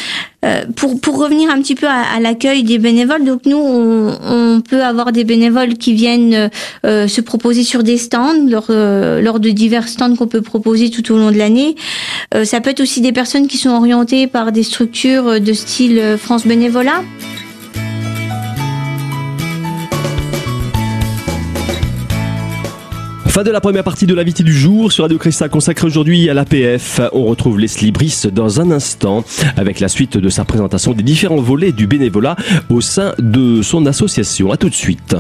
Euh, 0.44 0.66
pour 0.76 1.00
pour 1.00 1.20
revenir 1.20 1.50
un 1.50 1.62
petit 1.62 1.76
peu 1.76 1.88
à, 1.88 2.02
à 2.16 2.20
l'accueil 2.20 2.64
des 2.64 2.78
bénévoles, 2.78 3.24
donc 3.24 3.46
nous 3.46 3.58
on, 3.58 4.18
on, 4.28 4.62
peut 4.62 4.84
avoir 4.84 5.14
des 5.14 5.24
bénévoles 5.24 5.76
qui 5.76 5.94
viennent 5.94 6.50
euh, 6.86 7.08
se 7.08 7.22
proposer 7.22 7.64
sur 7.64 7.82
des 7.82 7.98
stands 7.98 8.46
lors 8.50 8.68
euh, 8.70 9.22
lors 9.22 9.40
de 9.40 9.50
divers 9.50 9.88
stands 9.88 10.16
qu'on 10.16 10.28
peut 10.28 10.42
proposer 10.42 10.90
tout 10.90 11.14
au 11.14 11.18
long 11.18 11.32
de 11.32 11.38
l'année. 11.38 11.76
ça 12.44 12.60
peut 12.60 12.72
être 12.72 12.82
aussi 12.82 13.00
des 13.02 13.12
personnes 13.14 13.48
qui 13.48 13.58
sont 13.58 13.70
orientées 13.70 14.28
par 14.28 14.52
des 14.52 14.64
structures 14.64 15.40
de 15.40 15.54
style 15.54 16.18
France 16.18 16.46
Bénévolat. 16.46 17.02
Fin 23.34 23.42
de 23.42 23.50
la 23.50 23.62
première 23.62 23.84
partie 23.84 24.06
de 24.06 24.14
l'invité 24.14 24.44
du 24.44 24.54
jour 24.54 24.92
sur 24.92 25.06
Radio 25.06 25.18
Christa 25.18 25.50
consacrée 25.50 25.88
aujourd'hui 25.88 26.30
à 26.30 26.36
l'APF. 26.36 27.02
On 27.14 27.24
retrouve 27.24 27.60
Leslie 27.60 27.92
Brice 27.92 28.28
dans 28.28 28.62
un 28.62 28.70
instant 28.70 29.24
avec 29.58 29.80
la 29.80 29.88
suite 29.88 30.20
de 30.20 30.30
sa 30.30 30.46
présentation 30.46 30.94
des 30.94 31.02
différents 31.02 31.42
volets 31.42 31.72
du 31.72 31.88
bénévolat 31.88 32.36
au 32.70 32.80
sein 32.80 33.16
de 33.18 33.64
son 33.64 33.88
association. 33.88 34.52
A 34.52 34.58
tout 34.58 34.70
de 34.70 34.76
suite. 34.76 35.16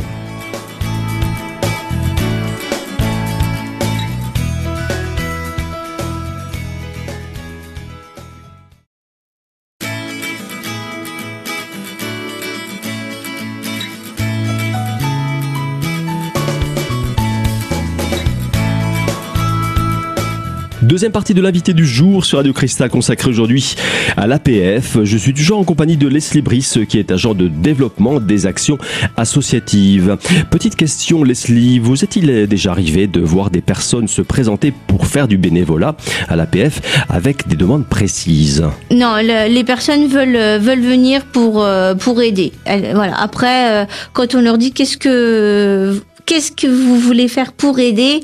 Deuxième 20.94 21.12
partie 21.12 21.34
de 21.34 21.42
l'invité 21.42 21.74
du 21.74 21.88
jour 21.88 22.24
sur 22.24 22.38
Radio 22.38 22.54
Cristal 22.54 22.88
consacrée 22.88 23.28
aujourd'hui 23.28 23.74
à 24.16 24.28
l'APF. 24.28 25.00
Je 25.04 25.18
suis 25.18 25.34
toujours 25.34 25.58
en 25.58 25.64
compagnie 25.64 25.98
de 25.98 26.08
Leslie 26.08 26.44
Brice 26.44 26.78
qui 26.88 27.00
est 27.00 27.12
agent 27.12 27.34
de 27.34 27.48
développement 27.48 28.20
des 28.20 28.46
actions 28.46 28.78
associatives. 29.18 30.18
Petite 30.52 30.76
question 30.76 31.24
Leslie, 31.24 31.80
vous 31.80 32.04
est-il 32.04 32.46
déjà 32.46 32.70
arrivé 32.70 33.08
de 33.08 33.22
voir 33.22 33.50
des 33.50 33.62
personnes 33.62 34.08
se 34.08 34.22
présenter 34.22 34.72
pour 34.86 35.08
faire 35.08 35.28
du 35.28 35.40
bénévolat 35.40 35.96
à 36.30 36.36
l'APF 36.36 36.80
avec 37.10 37.48
des 37.48 37.56
demandes 37.56 37.88
précises? 37.88 38.64
Non, 38.92 39.16
le, 39.16 39.52
les 39.52 39.64
personnes 39.64 40.06
veulent 40.06 40.62
veulent 40.62 40.86
venir 40.86 41.26
pour 41.26 41.64
euh, 41.64 41.96
pour 41.96 42.22
aider. 42.22 42.52
voilà. 42.68 43.20
Après, 43.20 43.82
euh, 43.82 43.86
quand 44.14 44.36
on 44.36 44.42
leur 44.42 44.60
dit 44.60 44.72
qu'est-ce 44.72 44.98
que 44.98 46.00
qu'est-ce 46.28 46.52
que 46.52 46.68
vous 46.68 47.00
voulez 47.00 47.28
faire 47.28 47.52
pour 47.52 47.80
aider 47.80 48.22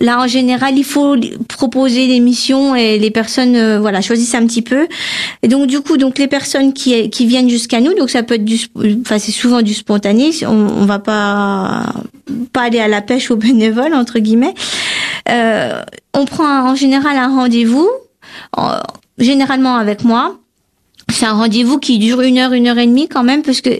Là, 0.00 0.20
en 0.20 0.26
général, 0.26 0.76
il 0.76 0.84
faut 0.84 1.16
proposer 1.48 2.08
des 2.08 2.20
missions 2.20 2.74
et 2.74 2.98
les 2.98 3.10
personnes, 3.10 3.56
euh, 3.56 3.78
voilà, 3.78 4.00
choisissent 4.00 4.34
un 4.34 4.46
petit 4.46 4.62
peu. 4.62 4.88
Et 5.42 5.48
donc, 5.48 5.66
du 5.66 5.80
coup, 5.80 5.96
donc 5.96 6.18
les 6.18 6.26
personnes 6.26 6.72
qui, 6.72 7.10
qui 7.10 7.26
viennent 7.26 7.48
jusqu'à 7.48 7.80
nous, 7.80 7.94
donc 7.94 8.10
ça 8.10 8.22
peut 8.22 8.34
être 8.34 8.44
du, 8.44 8.58
enfin, 9.00 9.18
c'est 9.18 9.32
souvent 9.32 9.62
du 9.62 9.74
spontané. 9.74 10.30
On, 10.42 10.48
on 10.48 10.84
va 10.84 10.98
pas 10.98 11.92
pas 12.52 12.62
aller 12.62 12.80
à 12.80 12.88
la 12.88 13.02
pêche 13.02 13.30
aux 13.30 13.36
bénévoles 13.36 13.94
entre 13.94 14.18
guillemets. 14.18 14.54
on 15.28 16.24
prend 16.24 16.70
en 16.70 16.74
général 16.74 17.16
un 17.16 17.34
rendez-vous, 17.34 17.88
généralement 19.18 19.76
avec 19.76 20.04
moi, 20.04 20.38
c'est 21.12 21.26
un 21.26 21.32
rendez-vous 21.32 21.78
qui 21.78 21.98
dure 21.98 22.20
une 22.22 22.38
heure, 22.38 22.52
une 22.52 22.66
heure 22.66 22.78
et 22.78 22.86
demie 22.86 23.08
quand 23.08 23.22
même, 23.22 23.42
parce 23.42 23.60
que 23.60 23.70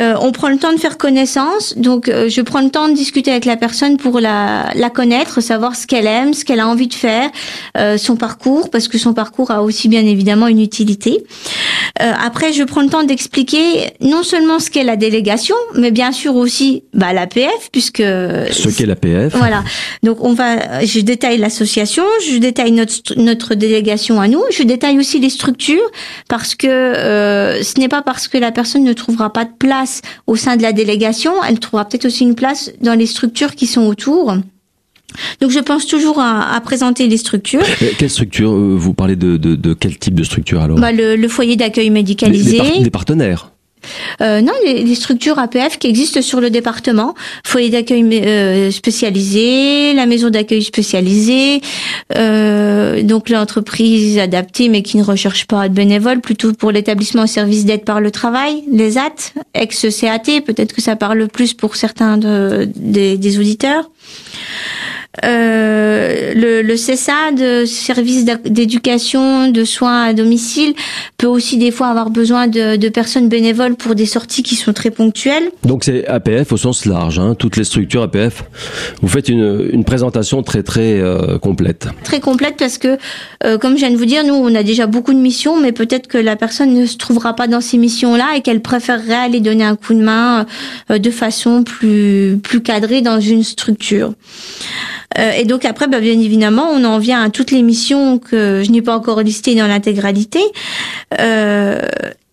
euh, 0.00 0.14
on 0.20 0.32
prend 0.32 0.48
le 0.48 0.58
temps 0.58 0.72
de 0.72 0.78
faire 0.78 0.98
connaissance. 0.98 1.74
Donc, 1.76 2.08
euh, 2.08 2.28
je 2.28 2.40
prends 2.42 2.60
le 2.60 2.70
temps 2.70 2.88
de 2.88 2.94
discuter 2.94 3.30
avec 3.30 3.44
la 3.44 3.56
personne 3.56 3.96
pour 3.96 4.20
la, 4.20 4.70
la 4.74 4.90
connaître, 4.90 5.40
savoir 5.40 5.74
ce 5.74 5.86
qu'elle 5.86 6.06
aime, 6.06 6.34
ce 6.34 6.44
qu'elle 6.44 6.60
a 6.60 6.68
envie 6.68 6.86
de 6.86 6.94
faire, 6.94 7.30
euh, 7.76 7.96
son 7.96 8.16
parcours, 8.16 8.70
parce 8.70 8.88
que 8.88 8.98
son 8.98 9.14
parcours 9.14 9.50
a 9.50 9.62
aussi 9.62 9.88
bien 9.88 10.04
évidemment 10.04 10.46
une 10.46 10.60
utilité. 10.60 11.24
Euh, 12.02 12.12
après, 12.22 12.52
je 12.52 12.62
prends 12.62 12.82
le 12.82 12.88
temps 12.88 13.04
d'expliquer 13.04 13.92
non 14.00 14.22
seulement 14.22 14.58
ce 14.58 14.70
qu'est 14.70 14.84
la 14.84 14.96
délégation, 14.96 15.56
mais 15.74 15.90
bien 15.90 16.12
sûr 16.12 16.36
aussi 16.36 16.84
bah, 16.94 17.12
l'APF, 17.12 17.70
puisque 17.72 17.98
ce 17.98 18.68
qu'est 18.76 18.86
l'APF. 18.86 19.34
Voilà. 19.34 19.64
Donc, 20.02 20.22
on 20.22 20.34
va, 20.34 20.84
je 20.84 21.00
détaille 21.00 21.38
l'association, 21.38 22.04
je 22.30 22.36
détaille 22.36 22.72
notre 22.72 23.14
notre 23.16 23.54
délégation 23.54 24.20
à 24.20 24.28
nous, 24.28 24.42
je 24.50 24.62
détaille 24.62 24.98
aussi 24.98 25.18
les 25.18 25.30
structures 25.30 25.90
parce 26.28 26.49
que 26.54 26.66
euh, 26.66 27.62
ce 27.62 27.78
n'est 27.78 27.88
pas 27.88 28.02
parce 28.02 28.28
que 28.28 28.38
la 28.38 28.52
personne 28.52 28.84
ne 28.84 28.92
trouvera 28.92 29.32
pas 29.32 29.44
de 29.44 29.52
place 29.58 30.02
au 30.26 30.36
sein 30.36 30.56
de 30.56 30.62
la 30.62 30.72
délégation, 30.72 31.32
elle 31.48 31.58
trouvera 31.58 31.86
peut-être 31.86 32.06
aussi 32.06 32.24
une 32.24 32.34
place 32.34 32.72
dans 32.80 32.94
les 32.94 33.06
structures 33.06 33.54
qui 33.54 33.66
sont 33.66 33.82
autour. 33.82 34.34
Donc 35.40 35.50
je 35.50 35.58
pense 35.58 35.86
toujours 35.86 36.20
à, 36.20 36.60
présenter 36.62 37.08
les 37.08 37.16
structures. 37.16 37.62
quelle 37.98 38.10
structure 38.10 38.52
euh, 38.52 38.76
Vous 38.76 38.94
parlez 38.94 39.16
de, 39.16 39.36
de, 39.36 39.74
quel 39.74 39.98
type 39.98 40.14
de 40.14 40.24
structure 40.24 40.60
alors? 40.60 40.78
Bah, 40.78 40.92
le, 40.92 41.28
foyer 41.28 41.56
d'accueil 41.56 41.90
médicalisé. 41.90 42.60
des 42.80 42.90
partenaires 42.90 43.49
euh, 44.20 44.40
non, 44.40 44.52
les, 44.64 44.94
structures 44.94 45.38
APF 45.38 45.78
qui 45.78 45.86
existent 45.88 46.22
sur 46.22 46.40
le 46.40 46.50
département, 46.50 47.14
foyer 47.44 47.70
d'accueil 47.70 48.04
euh, 48.12 48.70
spécialisé, 48.70 49.94
la 49.94 50.06
maison 50.06 50.30
d'accueil 50.30 50.62
spécialisée, 50.62 51.60
euh, 52.16 53.02
donc 53.02 53.28
l'entreprise 53.28 54.18
adaptée 54.18 54.68
mais 54.68 54.82
qui 54.82 54.96
ne 54.96 55.02
recherche 55.02 55.46
pas 55.46 55.68
de 55.68 55.74
bénévoles, 55.74 56.20
plutôt 56.20 56.52
pour 56.52 56.70
l'établissement 56.70 57.24
au 57.24 57.28
service 57.28 57.64
d'aide 57.64 57.84
par 57.84 58.00
le 58.00 58.10
travail, 58.10 58.64
les 58.70 58.98
AT, 58.98 59.32
ex-CAT, 59.54 60.42
peut-être 60.44 60.74
que 60.74 60.82
ça 60.82 60.96
parle 60.96 61.28
plus 61.28 61.54
pour 61.54 61.76
certains 61.76 62.16
de, 62.18 62.68
des, 62.74 63.16
des 63.16 63.38
auditeurs. 63.38 63.90
Euh, 65.24 66.34
le, 66.34 66.62
le 66.62 66.76
CESA, 66.76 67.32
de 67.36 67.64
service 67.64 68.24
d'éducation, 68.24 69.50
de 69.50 69.64
soins 69.64 70.04
à 70.04 70.12
domicile, 70.12 70.74
peut 71.18 71.26
aussi 71.26 71.58
des 71.58 71.72
fois 71.72 71.88
avoir 71.88 72.10
besoin 72.10 72.46
de, 72.46 72.76
de, 72.76 72.88
personnes 72.88 73.28
bénévoles 73.28 73.74
pour 73.74 73.96
des 73.96 74.06
sorties 74.06 74.44
qui 74.44 74.54
sont 74.54 74.72
très 74.72 74.92
ponctuelles. 74.92 75.50
Donc 75.64 75.82
c'est 75.82 76.06
APF 76.06 76.52
au 76.52 76.56
sens 76.56 76.86
large, 76.86 77.18
hein, 77.18 77.34
toutes 77.36 77.56
les 77.56 77.64
structures 77.64 78.02
APF. 78.02 78.44
Vous 79.02 79.08
faites 79.08 79.28
une, 79.28 79.68
une 79.72 79.84
présentation 79.84 80.44
très 80.44 80.62
très 80.62 81.00
euh, 81.00 81.38
complète. 81.38 81.88
Très 82.04 82.20
complète 82.20 82.54
parce 82.56 82.78
que, 82.78 82.96
euh, 83.44 83.58
comme 83.58 83.72
je 83.72 83.78
viens 83.78 83.90
de 83.90 83.96
vous 83.96 84.06
dire, 84.06 84.24
nous 84.24 84.34
on 84.34 84.54
a 84.54 84.62
déjà 84.62 84.86
beaucoup 84.86 85.12
de 85.12 85.18
missions, 85.18 85.60
mais 85.60 85.72
peut-être 85.72 86.06
que 86.06 86.18
la 86.18 86.36
personne 86.36 86.72
ne 86.72 86.86
se 86.86 86.96
trouvera 86.96 87.34
pas 87.34 87.48
dans 87.48 87.60
ces 87.60 87.78
missions-là 87.78 88.36
et 88.36 88.42
qu'elle 88.42 88.62
préférerait 88.62 89.14
aller 89.14 89.40
donner 89.40 89.64
un 89.64 89.74
coup 89.74 89.94
de 89.94 90.02
main 90.02 90.46
de 90.88 91.10
façon 91.10 91.64
plus 91.64 92.38
plus 92.40 92.62
cadrée 92.62 93.02
dans 93.02 93.20
une 93.20 93.42
structure. 93.42 94.12
Euh, 95.18 95.32
et 95.32 95.44
donc 95.44 95.64
après, 95.64 95.88
bah, 95.88 96.00
bien 96.00 96.18
évidemment, 96.18 96.68
on 96.70 96.84
en 96.84 96.98
vient 96.98 97.22
à 97.22 97.30
toutes 97.30 97.50
les 97.50 97.62
missions 97.62 98.18
que 98.18 98.62
je 98.64 98.70
n'ai 98.70 98.82
pas 98.82 98.96
encore 98.96 99.22
listées 99.22 99.54
dans 99.54 99.66
l'intégralité. 99.66 100.40
Euh, 101.18 101.80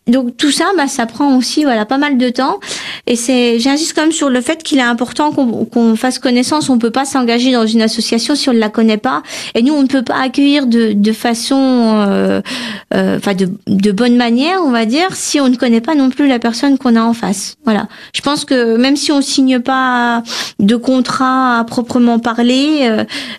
donc 0.08 0.38
tout 0.38 0.52
ça, 0.52 0.66
bah, 0.78 0.88
ça 0.88 1.06
prend 1.06 1.38
aussi 1.38 1.64
voilà 1.64 1.86
pas 1.86 1.98
mal 1.98 2.18
de 2.18 2.30
temps. 2.30 2.60
Et 3.08 3.16
c'est, 3.16 3.60
j'insiste 3.60 3.94
quand 3.94 4.04
même 4.04 4.12
sur 4.12 4.30
le 4.30 4.42
fait 4.42 4.64
qu'il 4.64 4.80
est 4.80 4.82
important 4.82 5.32
qu'on 5.32 5.96
fasse 5.96 6.20
connaissance. 6.20 6.70
On 6.70 6.78
peut 6.78 6.92
pas 6.92 7.06
s'engager 7.06 7.52
dans 7.52 7.66
une 7.66 7.82
association 7.82 8.36
si 8.36 8.50
on 8.50 8.54
ne 8.54 8.60
la 8.60 8.70
connaît 8.70 8.98
pas. 8.98 9.24
Et 9.56 9.62
nous, 9.62 9.74
on 9.74 9.84
ne 9.84 9.88
peut 9.88 10.04
pas 10.04 10.20
accueillir 10.22 10.68
de, 10.68 10.94
de 10.94 11.12
façon, 11.12 11.58
euh, 12.08 12.42
euh, 12.94 13.18
enfin 13.18 13.34
de, 13.34 13.50
de 13.68 13.92
bonne 13.92 14.16
manière, 14.16 14.62
on 14.64 14.72
va 14.72 14.86
dire, 14.86 15.16
si 15.16 15.40
on 15.40 15.50
ne 15.50 15.56
connaît 15.56 15.82
pas 15.82 15.96
non 15.96 16.10
plus 16.10 16.28
la 16.28 16.40
personne 16.40 16.78
qu'on 16.78 16.96
a 16.96 17.02
en 17.02 17.14
face. 17.14 17.56
Voilà. 17.64 17.88
Je 18.14 18.22
pense 18.22 18.46
que 18.46 18.78
même 18.78 18.96
si 18.96 19.12
on 19.12 19.22
signe 19.22 19.60
pas 19.60 20.24
de 20.60 20.76
contrat 20.76 21.60
à 21.60 21.64
proprement 21.64 22.20
parler, 22.20 22.80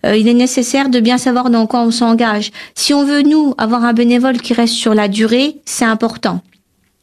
euh, 0.05 0.17
il 0.17 0.29
est 0.29 0.35
nécessaire 0.35 0.89
de 0.89 1.01
bien 1.01 1.19
savoir 1.19 1.51
dans 1.51 1.67
quoi 1.67 1.81
on 1.81 1.91
s'engage. 1.91 2.51
Si 2.75 2.95
on 2.95 3.05
veut 3.05 3.23
nous 3.23 3.55
avoir 3.59 3.85
un 3.85 3.93
bénévole 3.93 4.39
qui 4.41 4.55
reste 4.55 4.75
sur 4.75 4.95
la 4.95 5.09
durée, 5.09 5.57
c'est 5.65 5.85
important. 5.85 6.41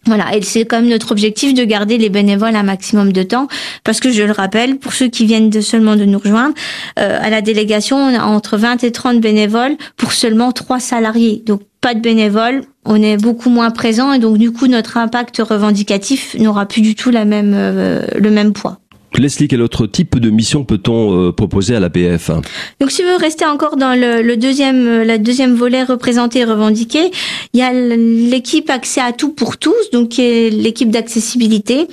Voilà, 0.08 0.36
et 0.36 0.42
c'est 0.44 0.72
même 0.72 0.88
notre 0.88 1.12
objectif 1.12 1.56
de 1.56 1.64
garder 1.64 1.98
les 1.98 2.10
bénévoles 2.10 2.56
un 2.56 2.64
maximum 2.64 3.12
de 3.12 3.24
temps, 3.24 3.48
parce 3.84 4.00
que 4.00 4.12
je 4.12 4.22
le 4.22 4.32
rappelle, 4.32 4.78
pour 4.78 4.94
ceux 4.94 5.08
qui 5.08 5.26
viennent 5.26 5.50
de 5.50 5.62
seulement 5.62 5.96
de 5.96 6.06
nous 6.06 6.20
rejoindre, 6.20 6.54
euh, 7.00 7.20
à 7.20 7.30
la 7.32 7.42
délégation, 7.42 7.98
on 7.98 8.14
a 8.14 8.24
entre 8.24 8.58
20 8.58 8.84
et 8.84 8.92
30 8.92 9.20
bénévoles 9.20 9.78
pour 9.98 10.14
seulement 10.14 10.52
3 10.52 10.80
salariés. 10.80 11.42
Donc 11.46 11.62
pas 11.82 11.96
de 11.96 12.02
bénévoles, 12.02 12.62
on 12.86 13.02
est 13.02 13.18
beaucoup 13.18 13.50
moins 13.50 13.72
présent, 13.72 14.14
et 14.14 14.20
donc 14.20 14.38
du 14.38 14.52
coup 14.52 14.68
notre 14.68 14.98
impact 14.98 15.40
revendicatif 15.40 16.36
n'aura 16.36 16.68
plus 16.68 16.82
du 16.82 16.94
tout 16.94 17.10
la 17.10 17.26
même, 17.26 17.54
euh, 17.56 18.06
le 18.16 18.30
même 18.30 18.54
poids. 18.54 18.80
Leslie, 19.20 19.48
quel 19.48 19.62
autre 19.62 19.88
type 19.88 20.20
de 20.20 20.30
mission 20.30 20.64
peut-on 20.66 21.28
euh, 21.28 21.32
proposer 21.32 21.76
à 21.76 21.80
l'APF 21.80 22.32
Donc, 22.80 22.92
si 22.92 23.02
vous 23.02 23.18
rester 23.18 23.46
encore 23.46 23.78
dans 23.78 23.94
le, 23.94 24.36
deuxième, 24.36 24.88
euh, 24.88 25.06
la 25.06 25.18
deuxième 25.18 25.56
volet 25.56 25.84
représenté 25.84 26.40
et 26.40 26.44
revendiqué, 26.44 27.12
il 27.54 27.60
y 27.60 27.64
a 27.64 27.72
l'équipe 27.72 28.70
accès 28.70 29.02
à 29.02 29.14
tout 29.14 29.32
pour 29.32 29.58
tous, 29.58 29.92
donc 29.94 30.10
qui 30.10 30.22
est 30.22 30.50
l'équipe 30.50 30.90
d'accessibilité, 30.90 31.88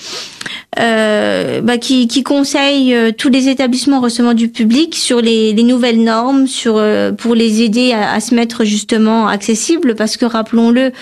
euh, 0.81 1.61
bah, 1.61 1.79
qui, 1.79 2.09
conseille 2.23 2.97
tous 3.19 3.29
les 3.29 3.49
établissements 3.49 4.01
recevant 4.01 4.33
du 4.33 4.49
public 4.49 4.95
sur 4.95 5.21
les, 5.21 5.53
les 5.53 5.63
nouvelles 5.63 6.03
normes, 6.03 6.47
pour 7.19 7.35
les 7.35 7.63
aider 7.63 7.93
à, 7.93 8.21
se 8.21 8.35
mettre 8.35 8.65
justement 8.65 9.29
accessibles, 9.29 9.95
parce 9.95 10.17
que 10.17 10.25
rappelons-le, 10.25 10.93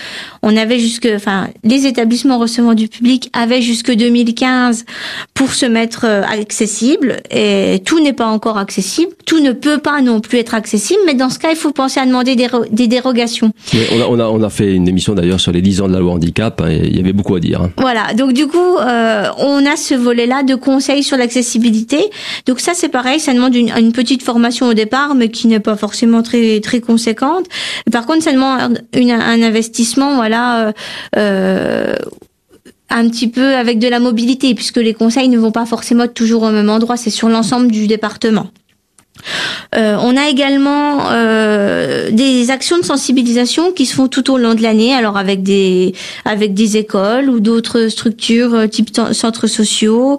on 0.41 0.57
avait 0.57 0.79
jusque, 0.79 1.07
enfin, 1.15 1.47
les 1.63 1.85
établissements 1.85 2.37
recevant 2.37 2.73
du 2.73 2.87
public 2.87 3.29
avaient 3.33 3.61
jusque 3.61 3.91
2015 3.91 4.85
pour 5.33 5.53
se 5.53 5.65
mettre 5.65 6.05
accessible 6.11 7.17
et 7.29 7.81
tout 7.85 7.99
n'est 7.99 8.13
pas 8.13 8.27
encore 8.27 8.57
accessible. 8.57 9.11
Tout 9.25 9.39
ne 9.39 9.51
peut 9.51 9.77
pas 9.77 10.01
non 10.01 10.19
plus 10.19 10.39
être 10.39 10.53
accessible, 10.53 10.99
mais 11.05 11.13
dans 11.13 11.29
ce 11.29 11.39
cas, 11.39 11.49
il 11.51 11.55
faut 11.55 11.71
penser 11.71 11.99
à 11.99 12.05
demander 12.05 12.35
des, 12.35 12.47
des 12.71 12.87
dérogations. 12.87 13.51
on, 13.73 14.01
a, 14.01 14.05
on, 14.05 14.19
a, 14.19 14.23
on, 14.25 14.43
a, 14.43 14.49
fait 14.49 14.73
une 14.73 14.87
émission 14.87 15.13
d'ailleurs 15.13 15.39
sur 15.39 15.51
les 15.51 15.61
10 15.61 15.81
ans 15.81 15.87
de 15.87 15.93
la 15.93 15.99
loi 15.99 16.13
handicap 16.13 16.61
hein, 16.61 16.69
et 16.69 16.87
il 16.87 16.95
y 16.95 16.99
avait 16.99 17.13
beaucoup 17.13 17.35
à 17.35 17.39
dire. 17.39 17.61
Hein. 17.61 17.71
Voilà, 17.77 18.13
donc 18.13 18.33
du 18.33 18.47
coup, 18.47 18.77
euh, 18.77 19.25
on 19.37 19.65
a 19.65 19.75
ce 19.75 19.95
volet-là 19.95 20.43
de 20.43 20.55
conseils 20.55 21.03
sur 21.03 21.17
l'accessibilité. 21.17 21.99
Donc 22.45 22.59
ça, 22.59 22.73
c'est 22.73 22.89
pareil, 22.89 23.19
ça 23.19 23.33
demande 23.33 23.55
une, 23.55 23.69
une, 23.69 23.91
petite 23.91 24.23
formation 24.23 24.67
au 24.67 24.73
départ, 24.73 25.15
mais 25.15 25.29
qui 25.29 25.47
n'est 25.47 25.59
pas 25.59 25.75
forcément 25.75 26.23
très 26.23 26.59
très 26.59 26.79
conséquente. 26.79 27.45
Par 27.91 28.05
contre, 28.05 28.23
ça 28.23 28.31
demande 28.31 28.81
une, 28.93 29.11
un 29.11 29.41
investissement, 29.41 30.15
voilà. 30.15 30.67
Euh, 30.67 30.71
euh 31.17 31.95
un 32.91 33.09
petit 33.09 33.27
peu 33.27 33.55
avec 33.55 33.79
de 33.79 33.87
la 33.87 33.99
mobilité, 33.99 34.53
puisque 34.53 34.77
les 34.77 34.93
conseils 34.93 35.29
ne 35.29 35.37
vont 35.37 35.51
pas 35.51 35.65
forcément 35.65 36.07
toujours 36.07 36.43
au 36.43 36.51
même 36.51 36.69
endroit, 36.69 36.97
c'est 36.97 37.09
sur 37.09 37.29
l'ensemble 37.29 37.71
du 37.71 37.87
département. 37.87 38.51
Euh, 39.75 39.97
on 40.01 40.17
a 40.17 40.27
également 40.27 41.11
euh, 41.11 42.11
des 42.11 42.51
actions 42.51 42.77
de 42.77 42.83
sensibilisation 42.83 43.71
qui 43.71 43.85
se 43.85 43.95
font 43.95 44.07
tout 44.07 44.31
au 44.31 44.37
long 44.37 44.53
de 44.53 44.61
l'année, 44.61 44.93
alors 44.93 45.17
avec 45.17 45.43
des 45.43 45.93
avec 46.25 46.53
des 46.53 46.77
écoles 46.77 47.29
ou 47.29 47.39
d'autres 47.39 47.87
structures 47.87 48.53
euh, 48.53 48.67
type 48.67 48.89
centres 49.13 49.47
sociaux. 49.47 50.17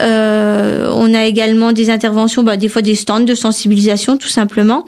On 0.00 1.14
a 1.14 1.24
également 1.24 1.72
des 1.72 1.90
interventions, 1.90 2.42
bah, 2.42 2.56
des 2.56 2.68
fois 2.68 2.82
des 2.82 2.94
stands 2.94 3.20
de 3.20 3.34
sensibilisation 3.34 4.16
tout 4.16 4.28
simplement, 4.28 4.84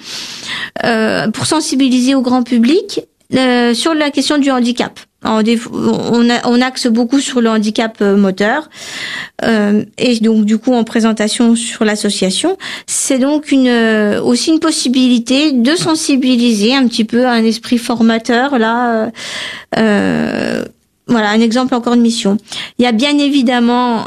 pour 1.32 1.46
sensibiliser 1.46 2.14
au 2.14 2.20
grand 2.20 2.42
public 2.42 3.00
sur 3.74 3.94
la 3.94 4.10
question 4.10 4.38
du 4.38 4.50
handicap. 4.50 5.00
On, 5.24 6.60
axe 6.60 6.86
beaucoup 6.86 7.20
sur 7.20 7.40
le 7.40 7.48
handicap 7.48 7.96
euh, 8.00 8.16
moteur 8.16 8.68
euh, 9.42 9.84
et 9.98 10.18
donc 10.20 10.44
du 10.44 10.58
coup 10.58 10.72
en 10.74 10.84
présentation 10.84 11.56
sur 11.56 11.84
l'association, 11.84 12.56
c'est 12.86 13.18
donc 13.18 13.52
euh, 13.52 14.20
aussi 14.20 14.50
une 14.50 14.60
possibilité 14.60 15.52
de 15.52 15.74
sensibiliser 15.76 16.74
un 16.74 16.86
petit 16.86 17.04
peu 17.04 17.24
à 17.26 17.32
un 17.32 17.44
esprit 17.44 17.78
formateur 17.78 18.58
là. 18.58 19.10
voilà 21.06 21.30
un 21.30 21.40
exemple 21.40 21.74
encore 21.74 21.96
de 21.96 22.02
mission. 22.02 22.36
Il 22.78 22.84
y 22.84 22.86
a 22.86 22.92
bien 22.92 23.18
évidemment 23.18 24.06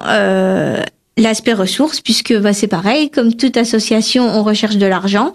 l'aspect 1.17 1.53
ressources, 1.53 1.99
puisque 1.99 2.37
bah, 2.37 2.53
c'est 2.53 2.67
pareil, 2.67 3.09
comme 3.09 3.33
toute 3.33 3.57
association, 3.57 4.27
on 4.27 4.43
recherche 4.43 4.77
de 4.77 4.85
l'argent. 4.85 5.33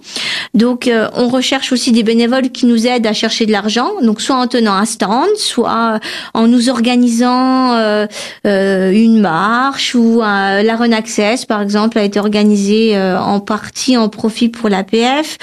Donc, 0.55 0.87
euh, 0.87 1.09
on 1.15 1.29
recherche 1.29 1.73
aussi 1.73 1.93
des 1.93 2.05
bénévoles 2.05 2.51
qui 2.51 2.67
nous 2.67 2.87
aident 2.87 3.07
à 3.07 3.12
chercher 3.12 3.47
de 3.47 3.53
l'argent, 3.53 3.91
donc 4.01 4.21
soit 4.21 4.37
en 4.37 4.47
tenant 4.47 4.75
un 4.75 4.85
stand, 4.85 5.29
soit 5.37 5.99
en 6.35 6.47
nous 6.47 6.71
organisant 6.71 7.75
euh, 7.75 8.07
euh 8.47 8.91
une 8.93 9.21
marche 9.21 9.95
ou 9.95 10.21
la 10.21 10.77
Run 10.77 10.93
Access, 10.93 11.45
par 11.47 11.61
exemple, 11.62 11.99
a 11.99 12.05
été 12.05 12.21
organisée 12.21 12.97
euh, 12.97 13.19
en 13.19 13.41
partie 13.41 13.97
en 13.97 14.09
profit 14.09 14.49
pour 14.49 14.69
l'APF. 14.69 15.39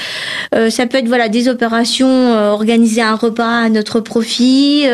ça 0.70 0.86
peut 0.86 0.98
être 0.98 1.08
voilà 1.08 1.30
des 1.30 1.50
opérations, 1.50 2.32
organiser 2.52 3.02
un 3.02 3.16
repas 3.16 3.64
à 3.64 3.70
notre 3.70 4.00
profit, 4.00 4.86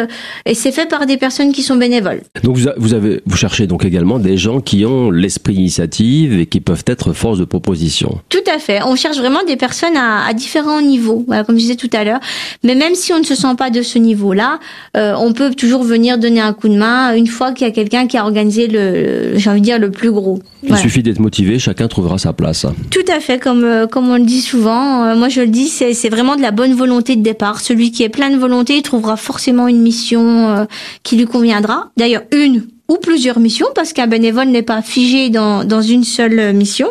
et 0.46 0.54
c'est 0.54 0.72
fait 0.72 0.88
par 0.88 1.06
des 1.06 1.18
personnes 1.18 1.52
qui 1.52 1.62
sont 1.62 1.76
bénévoles. 1.76 2.22
Donc, 2.44 2.58
vous 2.78 2.94
avez 2.94 3.22
vous 3.26 3.38
cherchez 3.38 3.68
donc 3.68 3.86
également 3.86 4.20
des 4.20 4.38
gens 4.38 4.62
qui 4.62 4.86
ont 4.86 5.12
les 5.12 5.35
esprit 5.36 5.54
d'initiative 5.54 6.40
et 6.40 6.46
qui 6.46 6.62
peuvent 6.62 6.84
être 6.88 7.12
force 7.14 7.38
de 7.38 7.46
proposition. 7.46 8.20
Tout 8.30 8.48
à 8.54 8.58
fait. 8.58 8.80
On 8.84 8.96
cherche 8.96 9.18
vraiment 9.18 9.44
des 9.46 9.58
personnes 9.58 9.98
à, 9.98 10.34
différents 10.34 10.82
niveaux, 10.82 11.24
voilà, 11.28 11.44
comme 11.44 11.56
je 11.56 11.62
disais 11.62 11.76
tout 11.76 11.90
à 11.94 12.04
l'heure. 12.04 12.20
Mais 12.64 12.76
même 12.76 12.96
si 12.96 13.12
on 13.12 13.20
ne 13.20 13.26
se 13.26 13.36
sent 13.36 13.56
pas 13.58 13.70
de 13.70 13.82
ce 13.82 14.00
niveau-là, 14.00 14.60
euh, 14.96 15.14
on 15.18 15.34
peut 15.34 15.54
toujours 15.54 15.84
venir 15.84 16.18
donner 16.18 16.40
un 16.40 16.54
coup 16.54 16.70
de 16.70 16.78
main 16.78 17.14
une 17.16 17.28
fois 17.28 17.52
qu'il 17.52 17.68
y 17.68 17.70
a 17.70 17.74
quelqu'un 17.74 18.08
qui 18.08 18.18
a 18.18 18.24
organisé 18.24 18.68
le, 18.68 19.38
j'ai 19.38 19.50
envie 19.50 19.60
de 19.60 19.66
dire, 19.66 19.80
le 19.80 19.92
plus 19.92 20.12
gros. 20.12 20.40
Il 20.64 20.78
suffit 20.78 21.04
d'être 21.04 21.20
motivé, 21.20 21.60
chacun 21.60 21.88
trouvera 21.88 22.18
sa 22.18 22.34
place. 22.34 22.66
Tout 22.90 23.12
à 23.14 23.20
fait, 23.20 23.38
comme 23.40 23.64
euh, 23.64 23.88
comme 23.88 24.10
on 24.10 24.18
le 24.18 24.26
dit 24.26 24.42
souvent. 24.42 25.04
Euh, 25.04 25.16
moi, 25.16 25.30
je 25.30 25.42
le 25.42 25.48
dis, 25.48 25.68
c'est 25.68 26.10
vraiment 26.10 26.36
de 26.36 26.42
la 26.42 26.52
bonne 26.52 26.74
volonté 26.74 27.16
de 27.16 27.22
départ. 27.22 27.60
Celui 27.60 27.92
qui 27.92 28.04
est 28.04 28.10
plein 28.10 28.30
de 28.30 28.38
volonté, 28.38 28.78
il 28.78 28.82
trouvera 28.82 29.18
forcément 29.18 29.68
une 29.68 29.82
mission 29.82 30.66
qui 31.04 31.18
lui 31.18 31.26
conviendra. 31.26 31.92
D'ailleurs, 31.98 32.24
une 32.32 32.64
ou 32.88 32.98
plusieurs 32.98 33.40
missions, 33.40 33.68
parce 33.74 33.94
qu'un 33.94 34.08
bénévole 34.08 34.48
n'est 34.48 34.62
pas 34.62 34.82
figé 34.82 35.30
dans, 35.30 35.64
dans 35.64 35.82
une 35.82 36.04
seule 36.04 36.54
mission. 36.54 36.88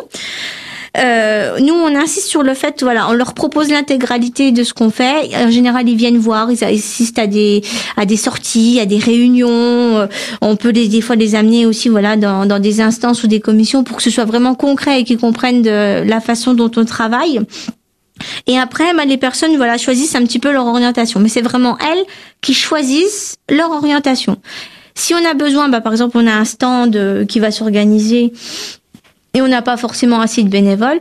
Euh, 0.97 1.59
nous, 1.59 1.73
on 1.73 1.93
insiste 1.95 2.27
sur 2.27 2.43
le 2.43 2.53
fait, 2.53 2.81
voilà, 2.81 3.09
on 3.09 3.13
leur 3.13 3.33
propose 3.33 3.69
l'intégralité 3.69 4.51
de 4.51 4.63
ce 4.63 4.73
qu'on 4.73 4.89
fait. 4.89 5.35
En 5.35 5.51
général, 5.51 5.87
ils 5.89 5.97
viennent 5.97 6.17
voir, 6.17 6.51
ils 6.51 6.63
assistent 6.63 7.19
à 7.19 7.27
des 7.27 7.61
à 7.97 8.05
des 8.05 8.17
sorties, 8.17 8.79
à 8.79 8.85
des 8.85 8.97
réunions. 8.97 9.49
Euh, 9.49 10.07
on 10.41 10.55
peut 10.55 10.69
les, 10.69 10.87
des 10.87 11.01
fois 11.01 11.15
les 11.15 11.35
amener 11.35 11.65
aussi, 11.65 11.89
voilà, 11.89 12.15
dans, 12.15 12.45
dans 12.45 12.59
des 12.59 12.81
instances 12.81 13.23
ou 13.23 13.27
des 13.27 13.39
commissions 13.39 13.83
pour 13.83 13.97
que 13.97 14.03
ce 14.03 14.09
soit 14.09 14.25
vraiment 14.25 14.55
concret 14.55 15.01
et 15.01 15.03
qu'ils 15.03 15.17
comprennent 15.17 15.61
de 15.61 16.03
la 16.07 16.21
façon 16.21 16.53
dont 16.53 16.71
on 16.77 16.85
travaille. 16.85 17.41
Et 18.47 18.57
après, 18.57 18.93
bah, 18.93 19.03
les 19.05 19.17
personnes 19.17 19.57
voilà 19.57 19.77
choisissent 19.77 20.15
un 20.15 20.23
petit 20.23 20.39
peu 20.39 20.51
leur 20.53 20.65
orientation, 20.65 21.19
mais 21.19 21.29
c'est 21.29 21.41
vraiment 21.41 21.77
elles 21.79 22.05
qui 22.41 22.53
choisissent 22.53 23.35
leur 23.49 23.71
orientation. 23.71 24.37
Si 24.95 25.13
on 25.13 25.25
a 25.29 25.33
besoin, 25.33 25.69
bah, 25.69 25.81
par 25.81 25.91
exemple, 25.91 26.17
on 26.17 26.25
a 26.25 26.33
un 26.33 26.45
stand 26.45 26.95
euh, 26.95 27.25
qui 27.25 27.39
va 27.39 27.51
s'organiser 27.51 28.33
et 29.33 29.41
on 29.41 29.47
n'a 29.47 29.61
pas 29.61 29.75
forcément 29.75 30.21
assez 30.21 30.43
de 30.43 30.49
bénévoles, 30.49 30.99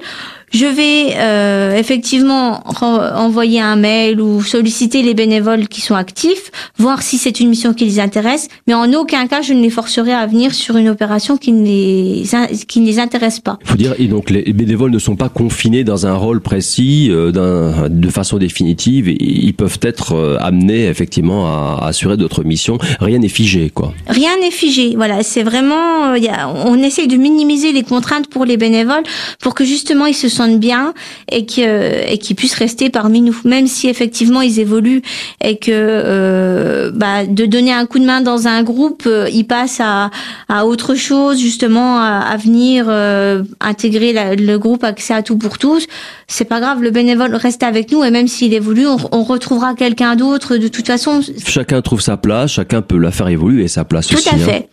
je 0.55 0.67
vais 0.67 1.17
euh, 1.17 1.77
effectivement 1.77 2.63
envoyer 2.81 3.61
un 3.61 3.77
mail 3.77 4.21
ou 4.21 4.43
solliciter 4.43 5.03
les 5.03 5.15
bénévoles 5.15 5.69
qui 5.69 5.81
sont 5.81 5.97
actifs, 5.97 6.51
voir 6.79 7.03
si 7.03 7.19
c'est 7.19 7.41
une 7.41 7.49
mission 7.49 7.75
qui 7.75 7.85
les 7.85 7.99
intéresse, 8.01 8.49
mais 8.67 8.75
en 8.75 8.93
aucun 8.93 9.27
cas 9.27 9.43
je 9.43 9.53
ne 9.53 9.61
les 9.61 9.71
forcerai 9.71 10.13
à 10.13 10.27
venir 10.27 10.55
sur 10.55 10.77
une 10.77 10.89
opération 10.89 11.37
qui 11.37 11.53
ne 11.53 11.65
les, 11.65 12.23
qui 12.69 12.81
ne 12.81 12.87
les 12.87 12.99
intéresse 13.01 13.41
pas. 13.41 13.59
Il 13.63 13.69
faut 13.69 13.77
dire, 13.77 13.95
et 13.99 14.07
donc 14.07 14.31
les 14.31 14.53
bénévoles 14.53 14.93
ne 14.93 14.99
sont 14.99 15.17
pas 15.17 15.29
confinés 15.29 15.83
dans 15.83 16.07
un 16.07 16.15
rôle 16.15 16.41
précis, 16.41 17.09
euh, 17.11 17.33
de 17.89 18.09
façon 18.09 18.39
définitive, 18.39 19.09
et 19.09 19.17
ils 19.19 19.55
peuvent 19.55 19.81
être 19.83 20.13
euh, 20.13 20.37
amenés 20.41 20.87
effectivement 20.87 21.47
à, 21.47 21.87
assurer 21.87 22.17
d'autres 22.17 22.45
missions. 22.45 22.79
Rien 23.01 23.19
n'est 23.19 23.29
figé, 23.29 23.71
quoi. 23.71 23.93
Rien 24.07 24.31
n'est 24.41 24.51
figé, 24.51 24.95
voilà. 24.97 25.23
C'est 25.23 25.43
vraiment, 25.43 26.13
euh, 26.13 26.19
y 26.19 26.29
a, 26.29 26.49
on 26.49 26.81
essaye 26.83 27.09
de 27.09 27.17
minimiser 27.17 27.73
les 27.73 27.83
contraintes 27.83 28.29
pour 28.29 28.45
les 28.45 28.57
bénévoles 28.57 29.03
pour 29.41 29.55
que 29.55 29.65
justement 29.65 30.07
ils 30.07 30.15
se 30.15 30.29
sentent 30.29 30.44
bien 30.49 30.95
et 31.31 31.47
que 31.47 32.11
et 32.11 32.19
qu'ils 32.19 32.37
puissent 32.37 32.55
rester 32.55 32.91
parmi 32.91 33.21
nous, 33.21 33.37
même 33.45 33.67
si 33.67 33.89
effectivement 33.89 34.41
ils 34.41 34.61
évoluent 34.61 35.03
et 35.43 35.57
que 35.57 35.71
euh, 35.71 36.91
bah, 36.95 37.27
de 37.27 37.47
donner 37.47 37.73
un 37.73 37.87
coup 37.87 37.99
de 37.99 38.05
main 38.05 38.21
dans 38.21 38.47
un 38.47 38.63
groupe, 38.63 39.05
euh, 39.07 39.29
ils 39.33 39.47
passent 39.47 39.81
à, 39.81 40.11
à 40.49 40.67
autre 40.67 40.95
chose 40.95 41.39
justement 41.39 41.99
à, 41.99 42.37
venir 42.37 42.87
euh, 42.89 43.43
intégrer 43.61 44.37
le 44.37 44.57
groupe 44.59 44.85
accès 44.85 45.15
à 45.15 45.23
tout 45.23 45.37
pour 45.37 45.59
tous. 45.59 45.87
C'est 46.27 46.45
pas 46.45 46.61
grave, 46.61 46.83
le 46.83 46.91
bénévole 46.91 47.35
reste 47.35 47.63
avec 47.63 47.93
nous 47.93 48.03
et 48.05 48.11
même 48.11 48.29
s'il 48.29 48.55
évolue, 48.55 48.87
on, 48.87 49.25
retrouvera 49.25 49.75
quelqu'un 49.75 50.17
d'autre. 50.17 50.57
De 50.57 50.69
toute 50.69 50.87
façon, 50.87 51.21
chacun 51.47 51.81
trouve 51.81 52.01
sa 52.01 52.17
place, 52.17 52.53
chacun 52.53 52.83
peut 52.83 52.99
la 52.99 53.11
faire 53.11 53.29
évoluer 53.29 53.69
sa 53.69 53.85
place 53.85 54.07
tout 54.07 54.17
aussi. 54.17 54.29
Tout 54.29 54.35
à 54.35 54.39
hein. 54.39 54.45
fait. 54.45 54.69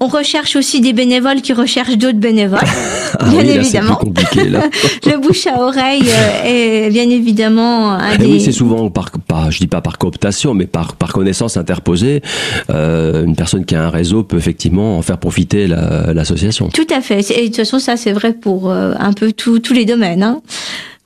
On 0.00 0.06
recherche 0.06 0.56
aussi 0.56 0.80
des 0.80 0.92
bénévoles 0.92 1.42
qui 1.42 1.52
recherchent 1.52 1.96
d'autres 1.96 2.18
bénévoles, 2.18 2.60
ah 3.18 3.28
bien 3.28 3.40
évidemment. 3.40 3.96
compliqué, 3.96 4.48
là. 4.48 4.64
le 5.06 5.15
bouche 5.18 5.46
à 5.46 5.60
oreille 5.60 6.04
est 6.44 6.90
bien 6.90 7.08
évidemment 7.08 7.92
un 7.92 8.12
eh 8.14 8.18
des... 8.18 8.26
Oui, 8.26 8.40
c'est 8.40 8.52
souvent 8.52 8.90
par, 8.90 9.10
pas, 9.10 9.50
je 9.50 9.58
dis 9.58 9.66
pas 9.66 9.80
par 9.80 9.98
cooptation, 9.98 10.54
mais 10.54 10.66
par, 10.66 10.96
par 10.96 11.12
connaissance 11.12 11.56
interposée. 11.56 12.22
Euh, 12.70 13.24
une 13.24 13.36
personne 13.36 13.64
qui 13.64 13.74
a 13.74 13.84
un 13.84 13.90
réseau 13.90 14.22
peut 14.22 14.36
effectivement 14.36 14.98
en 14.98 15.02
faire 15.02 15.18
profiter 15.18 15.66
l'association. 15.66 16.68
Tout 16.68 16.86
à 16.94 17.00
fait. 17.00 17.30
Et 17.30 17.42
de 17.42 17.46
toute 17.46 17.56
façon, 17.56 17.78
ça 17.78 17.96
c'est 17.96 18.12
vrai 18.12 18.32
pour 18.32 18.70
euh, 18.70 18.94
un 18.98 19.12
peu 19.12 19.32
tous 19.32 19.72
les 19.72 19.84
domaines. 19.84 20.22
Hein. 20.22 20.40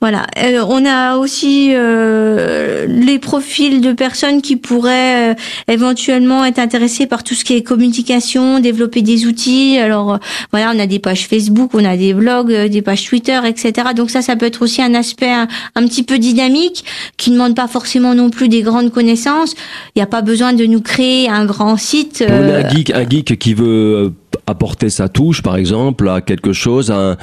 Voilà. 0.01 0.25
Euh, 0.39 0.65
on 0.67 0.83
a 0.83 1.17
aussi 1.17 1.73
euh, 1.75 2.87
les 2.87 3.19
profils 3.19 3.81
de 3.81 3.93
personnes 3.93 4.41
qui 4.41 4.55
pourraient 4.55 5.31
euh, 5.31 5.35
éventuellement 5.67 6.43
être 6.43 6.57
intéressées 6.57 7.05
par 7.05 7.23
tout 7.23 7.35
ce 7.35 7.45
qui 7.45 7.53
est 7.53 7.61
communication, 7.61 8.59
développer 8.59 9.03
des 9.03 9.27
outils. 9.27 9.77
Alors 9.77 10.17
voilà, 10.49 10.71
on 10.75 10.79
a 10.79 10.87
des 10.87 10.97
pages 10.97 11.27
Facebook, 11.27 11.75
on 11.75 11.85
a 11.85 11.95
des 11.97 12.15
blogs, 12.15 12.51
des 12.51 12.81
pages 12.81 13.05
Twitter, 13.05 13.39
etc. 13.45 13.89
Donc 13.95 14.09
ça, 14.09 14.23
ça 14.23 14.35
peut 14.35 14.47
être 14.47 14.63
aussi 14.63 14.81
un 14.81 14.95
aspect 14.95 15.31
un, 15.31 15.47
petit 15.85 16.01
peu 16.01 16.17
dynamique 16.17 16.83
qui 17.17 17.29
ne 17.29 17.35
demande 17.35 17.55
pas 17.55 17.67
forcément 17.67 18.15
non 18.15 18.31
plus 18.31 18.49
des 18.49 18.63
grandes 18.63 18.91
connaissances. 18.91 19.53
Il 19.95 19.99
n'y 19.99 20.03
a 20.03 20.07
pas 20.07 20.23
besoin 20.23 20.53
de 20.53 20.65
nous 20.65 20.81
créer 20.81 21.29
un 21.29 21.45
grand 21.45 21.77
site. 21.77 22.23
On 22.27 22.31
a 22.31 22.65
un 22.65 22.69
geek, 22.69 22.89
un 22.89 23.07
geek 23.07 23.37
qui 23.37 23.53
veut 23.53 24.13
apporter 24.51 24.89
sa 24.89 25.09
touche, 25.09 25.41
par 25.41 25.55
exemple, 25.55 26.07
à 26.07 26.21
quelque 26.21 26.53
chose, 26.53 26.91
à 26.91 27.17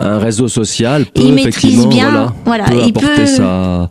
un, 0.00 0.18
réseau 0.18 0.48
social, 0.48 1.04
peut 1.06 1.22
il 1.22 1.38
effectivement, 1.38 1.86
bien, 1.86 2.32
voilà, 2.44 2.64
peut 2.64 2.82
apporter 2.82 3.26
sa, 3.26 3.88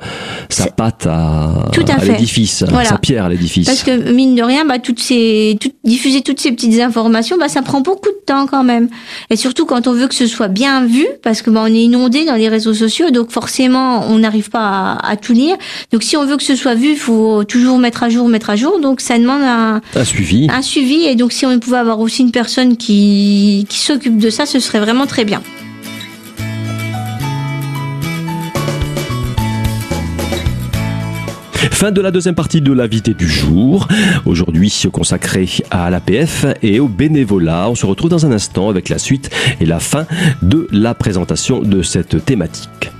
sa 0.49 0.67
patte 0.67 1.05
à, 1.05 1.69
à, 1.71 2.05
l'édifice, 2.05 2.65
sa 2.83 2.97
pierre 2.97 3.25
à 3.25 3.29
l'édifice. 3.29 3.67
Parce 3.67 3.83
que 3.83 4.11
mine 4.11 4.35
de 4.35 4.41
rien, 4.41 4.65
bah, 4.65 4.79
toutes 4.79 4.99
ces, 4.99 5.57
diffuser 5.83 6.21
toutes 6.21 6.39
ces 6.39 6.51
petites 6.51 6.79
informations, 6.79 7.37
bah, 7.37 7.49
ça 7.49 7.61
prend 7.61 7.81
beaucoup 7.81 8.09
de 8.09 8.23
temps 8.25 8.47
quand 8.47 8.63
même. 8.63 8.87
Et 9.29 9.35
surtout 9.35 9.65
quand 9.65 9.87
on 9.87 9.93
veut 9.93 10.07
que 10.07 10.15
ce 10.15 10.27
soit 10.27 10.47
bien 10.47 10.85
vu, 10.85 11.05
parce 11.21 11.41
que 11.41 11.49
bah, 11.49 11.61
on 11.63 11.67
est 11.67 11.83
inondé 11.83 12.25
dans 12.25 12.35
les 12.35 12.49
réseaux 12.49 12.73
sociaux, 12.73 13.11
donc 13.11 13.31
forcément 13.31 14.05
on 14.09 14.19
n'arrive 14.19 14.49
pas 14.49 14.97
à, 15.03 15.17
tout 15.17 15.33
lire. 15.33 15.55
Donc 15.91 16.03
si 16.03 16.17
on 16.17 16.25
veut 16.25 16.37
que 16.37 16.43
ce 16.43 16.55
soit 16.55 16.75
vu, 16.75 16.91
il 16.91 16.97
faut 16.97 17.43
toujours 17.43 17.77
mettre 17.77 18.03
à 18.03 18.09
jour, 18.09 18.27
mettre 18.27 18.49
à 18.49 18.55
jour. 18.55 18.79
Donc 18.79 19.01
ça 19.01 19.17
demande 19.17 19.41
un, 19.43 19.81
un 19.95 20.05
suivi. 20.05 20.47
Un 20.49 20.61
suivi. 20.61 21.03
Et 21.05 21.15
donc 21.15 21.33
si 21.33 21.45
on 21.45 21.59
pouvait 21.59 21.77
avoir 21.77 21.99
aussi 21.99 22.21
une 22.21 22.31
personne 22.31 22.52
qui, 22.77 23.65
qui 23.69 23.79
s'occupe 23.79 24.17
de 24.17 24.29
ça, 24.29 24.45
ce 24.45 24.59
serait 24.59 24.79
vraiment 24.79 25.05
très 25.05 25.25
bien. 25.25 25.41
Fin 31.71 31.91
de 31.91 31.99
la 31.99 32.11
deuxième 32.11 32.35
partie 32.35 32.61
de 32.61 32.71
l'invité 32.71 33.13
du 33.13 33.27
jour. 33.27 33.87
Aujourd'hui 34.25 34.69
consacré 34.89 35.49
à 35.69 35.89
l'APF 35.89 36.45
et 36.61 36.79
au 36.79 36.87
bénévolat. 36.87 37.69
On 37.69 37.75
se 37.75 37.85
retrouve 37.85 38.09
dans 38.09 38.25
un 38.25 38.31
instant 38.31 38.69
avec 38.69 38.87
la 38.87 38.97
suite 38.97 39.29
et 39.59 39.65
la 39.65 39.79
fin 39.79 40.05
de 40.41 40.67
la 40.71 40.93
présentation 40.93 41.61
de 41.61 41.81
cette 41.81 42.23
thématique. 42.23 42.91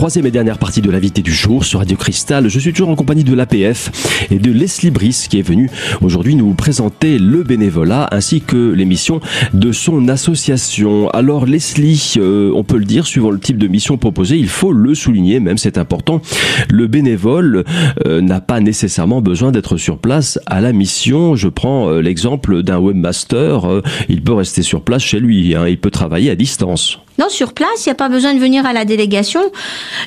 Troisième 0.00 0.24
et 0.24 0.30
dernière 0.30 0.56
partie 0.56 0.80
de 0.80 0.90
l'invité 0.90 1.20
du 1.20 1.30
jour 1.30 1.62
sur 1.62 1.80
Radio 1.80 1.94
Cristal. 1.94 2.48
Je 2.48 2.58
suis 2.58 2.72
toujours 2.72 2.88
en 2.88 2.94
compagnie 2.94 3.22
de 3.22 3.34
l'APF 3.34 3.90
et 4.30 4.38
de 4.38 4.50
Leslie 4.50 4.90
Brice 4.90 5.28
qui 5.28 5.38
est 5.38 5.42
venu 5.42 5.68
aujourd'hui 6.00 6.36
nous 6.36 6.54
présenter 6.54 7.18
le 7.18 7.42
bénévolat 7.42 8.08
ainsi 8.10 8.40
que 8.40 8.72
l'émission 8.72 9.20
de 9.52 9.72
son 9.72 10.08
association. 10.08 11.10
Alors 11.10 11.44
Leslie, 11.44 12.14
euh, 12.16 12.50
on 12.54 12.64
peut 12.64 12.78
le 12.78 12.86
dire, 12.86 13.06
suivant 13.06 13.30
le 13.30 13.38
type 13.38 13.58
de 13.58 13.66
mission 13.66 13.98
proposée, 13.98 14.38
il 14.38 14.48
faut 14.48 14.72
le 14.72 14.94
souligner, 14.94 15.38
même 15.38 15.58
c'est 15.58 15.76
important, 15.76 16.22
le 16.70 16.86
bénévole 16.86 17.64
euh, 18.06 18.22
n'a 18.22 18.40
pas 18.40 18.60
nécessairement 18.60 19.20
besoin 19.20 19.52
d'être 19.52 19.76
sur 19.76 19.98
place 19.98 20.38
à 20.46 20.62
la 20.62 20.72
mission. 20.72 21.36
Je 21.36 21.48
prends 21.48 21.90
euh, 21.90 22.00
l'exemple 22.00 22.62
d'un 22.62 22.78
webmaster, 22.78 23.82
il 24.08 24.22
peut 24.22 24.32
rester 24.32 24.62
sur 24.62 24.80
place 24.80 25.02
chez 25.02 25.20
lui, 25.20 25.54
hein, 25.54 25.68
il 25.68 25.78
peut 25.78 25.90
travailler 25.90 26.30
à 26.30 26.36
distance. 26.36 27.00
Non, 27.20 27.28
sur 27.28 27.52
place, 27.52 27.84
il 27.84 27.90
n'y 27.90 27.92
a 27.92 27.96
pas 27.96 28.08
besoin 28.08 28.32
de 28.32 28.38
venir 28.38 28.64
à 28.64 28.72
la 28.72 28.86
délégation. 28.86 29.42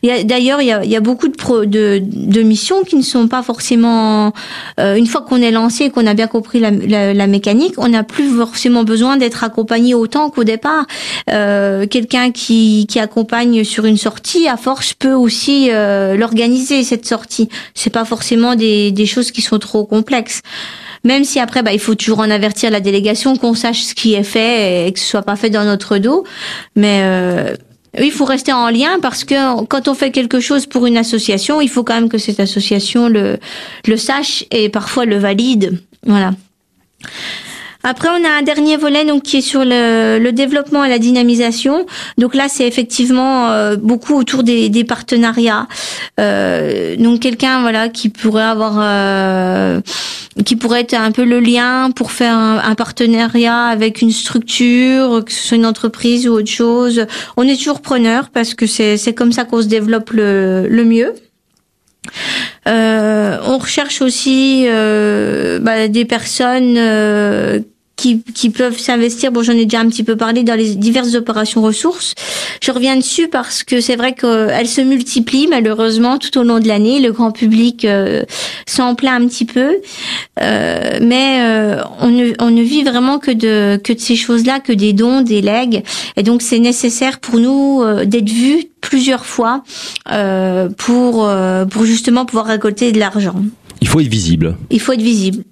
D'ailleurs, 0.01 0.61
il, 0.63 0.67
y 0.67 0.95
a, 0.95 0.99
beaucoup 0.99 1.27
de, 1.27 2.01
de, 2.01 2.41
missions 2.41 2.81
qui 2.81 2.95
ne 2.95 3.03
sont 3.03 3.27
pas 3.27 3.43
forcément... 3.43 4.33
Euh, 4.79 4.95
une 4.95 5.05
fois 5.05 5.21
qu'on 5.21 5.39
est 5.39 5.51
lancé 5.51 5.83
et 5.85 5.89
qu'on 5.91 6.07
a 6.07 6.15
bien 6.15 6.25
compris 6.25 6.59
la, 6.59 7.27
mécanique, 7.27 7.75
on 7.77 7.89
n'a 7.89 8.01
plus 8.01 8.27
forcément 8.35 8.83
besoin 8.83 9.17
d'être 9.17 9.43
accompagné 9.43 9.93
autant 9.93 10.31
qu'au 10.31 10.43
départ. 10.43 10.87
Euh, 11.29 11.85
quelqu'un 11.85 12.31
qui, 12.31 12.87
qui 12.89 12.99
accompagne 12.99 13.63
sur 13.63 13.85
une 13.85 13.97
sortie, 13.97 14.47
à 14.47 14.57
force, 14.57 14.95
peut 14.95 15.13
aussi 15.13 15.69
euh, 15.69 16.17
l'organiser, 16.17 16.83
cette 16.83 17.05
sortie. 17.05 17.47
C'est 17.75 17.91
pas 17.91 18.05
forcément 18.05 18.55
des, 18.55 18.91
des 18.91 19.05
choses 19.05 19.29
qui 19.29 19.43
sont 19.43 19.59
trop 19.59 19.85
complexes 19.85 20.41
même 21.03 21.23
si 21.23 21.39
après, 21.39 21.63
bah, 21.63 21.73
il 21.73 21.79
faut 21.79 21.95
toujours 21.95 22.19
en 22.19 22.29
avertir 22.29 22.71
la 22.71 22.79
délégation, 22.79 23.35
qu'on 23.35 23.53
sache 23.53 23.81
ce 23.81 23.93
qui 23.93 24.13
est 24.13 24.23
fait 24.23 24.87
et 24.87 24.93
que 24.93 24.99
ce 24.99 25.05
soit 25.05 25.21
pas 25.21 25.35
fait 25.35 25.49
dans 25.49 25.65
notre 25.65 25.97
dos. 25.97 26.23
Mais 26.75 27.01
euh, 27.03 27.55
il 27.99 28.11
faut 28.11 28.25
rester 28.25 28.53
en 28.53 28.69
lien 28.69 28.99
parce 29.01 29.23
que 29.23 29.63
quand 29.65 29.87
on 29.87 29.93
fait 29.93 30.11
quelque 30.11 30.39
chose 30.39 30.65
pour 30.65 30.85
une 30.85 30.97
association, 30.97 31.61
il 31.61 31.69
faut 31.69 31.83
quand 31.83 31.95
même 31.95 32.09
que 32.09 32.17
cette 32.17 32.39
association 32.39 33.09
le, 33.09 33.37
le 33.85 33.97
sache 33.97 34.45
et 34.51 34.69
parfois 34.69 35.05
le 35.05 35.17
valide. 35.17 35.79
Voilà. 36.05 36.31
Après, 37.83 38.07
on 38.07 38.25
a 38.25 38.29
un 38.29 38.41
dernier 38.43 38.77
volet 38.77 39.03
donc 39.03 39.23
qui 39.23 39.37
est 39.37 39.41
sur 39.41 39.65
le, 39.65 40.17
le 40.17 40.31
développement 40.31 40.85
et 40.85 40.89
la 40.89 40.99
dynamisation. 40.99 41.85
Donc 42.17 42.33
là, 42.33 42.47
c'est 42.47 42.65
effectivement 42.65 43.49
euh, 43.51 43.75
beaucoup 43.75 44.15
autour 44.15 44.43
des, 44.43 44.69
des 44.69 44.85
partenariats. 44.85 45.67
Euh, 46.19 46.95
donc 46.95 47.19
quelqu'un 47.19 47.61
voilà 47.61 47.89
qui 47.89 48.07
pourrait 48.07 48.43
avoir 48.43 48.75
euh, 48.79 49.81
qui 50.45 50.55
pourrait 50.55 50.81
être 50.81 50.93
un 50.93 51.11
peu 51.11 51.25
le 51.25 51.39
lien 51.39 51.91
pour 51.91 52.11
faire 52.11 52.35
un, 52.35 52.59
un, 52.59 52.75
partenariat 52.75 53.65
avec 53.65 54.01
une 54.01 54.11
structure, 54.11 55.23
que 55.25 55.31
ce 55.31 55.47
soit 55.49 55.57
une 55.57 55.65
entreprise 55.65 56.27
ou 56.27 56.33
autre 56.33 56.49
chose. 56.49 57.05
On 57.35 57.47
est 57.47 57.57
toujours 57.57 57.81
preneur 57.81 58.29
parce 58.29 58.53
que 58.53 58.65
c'est 58.65 58.97
c'est 58.97 59.13
comme 59.13 59.33
ça 59.33 59.43
qu'on 59.43 59.61
se 59.61 59.67
développe 59.67 60.11
le, 60.11 60.67
le 60.69 60.85
mieux. 60.85 61.13
Euh, 62.67 63.37
on 63.45 63.57
recherche 63.57 64.01
aussi 64.01 64.65
euh, 64.67 65.59
bah, 65.59 65.87
des 65.87 66.05
personnes 66.05 66.75
euh, 66.77 67.59
qui, 67.95 68.23
qui 68.23 68.49
peuvent 68.49 68.77
s'investir. 68.77 69.31
Bon, 69.31 69.43
j'en 69.43 69.53
ai 69.53 69.65
déjà 69.65 69.79
un 69.79 69.87
petit 69.87 70.03
peu 70.03 70.15
parlé 70.15 70.43
dans 70.43 70.55
les 70.55 70.75
diverses 70.75 71.15
opérations 71.15 71.61
ressources. 71.61 72.15
Je 72.61 72.71
reviens 72.71 72.95
dessus 72.95 73.27
parce 73.27 73.63
que 73.63 73.81
c'est 73.81 73.95
vrai 73.95 74.13
qu'elles 74.13 74.67
se 74.67 74.81
multiplient 74.81 75.47
malheureusement 75.47 76.17
tout 76.17 76.37
au 76.37 76.43
long 76.43 76.59
de 76.59 76.67
l'année. 76.67 76.99
Le 76.99 77.11
grand 77.11 77.31
public 77.31 77.85
euh, 77.85 78.23
s'en 78.65 78.95
plaint 78.95 79.21
un 79.21 79.27
petit 79.27 79.45
peu, 79.45 79.77
euh, 80.41 80.99
mais 81.01 81.41
euh, 81.41 81.83
on, 81.99 82.09
ne, 82.09 82.31
on 82.39 82.49
ne 82.49 82.61
vit 82.61 82.83
vraiment 82.83 83.19
que 83.19 83.31
de 83.31 83.79
que 83.83 83.93
de 83.93 83.99
ces 83.99 84.15
choses-là, 84.15 84.59
que 84.59 84.73
des 84.73 84.93
dons, 84.93 85.21
des 85.21 85.41
legs, 85.41 85.83
et 86.17 86.23
donc 86.23 86.41
c'est 86.41 86.59
nécessaire 86.59 87.19
pour 87.19 87.39
nous 87.39 87.81
euh, 87.83 88.05
d'être 88.05 88.29
vus 88.29 88.65
plusieurs 88.81 89.25
fois 89.25 89.63
euh, 90.11 90.69
pour 90.77 91.25
euh, 91.25 91.65
pour 91.65 91.85
justement 91.85 92.25
pouvoir 92.25 92.47
récolter 92.47 92.91
de 92.91 92.99
l'argent. 92.99 93.35
Il 93.83 93.89
faut 93.89 93.99
être 93.99 94.07
visible. 94.07 94.55
Il 94.69 94.79
faut 94.79 94.93
être 94.93 95.01
visible. 95.01 95.43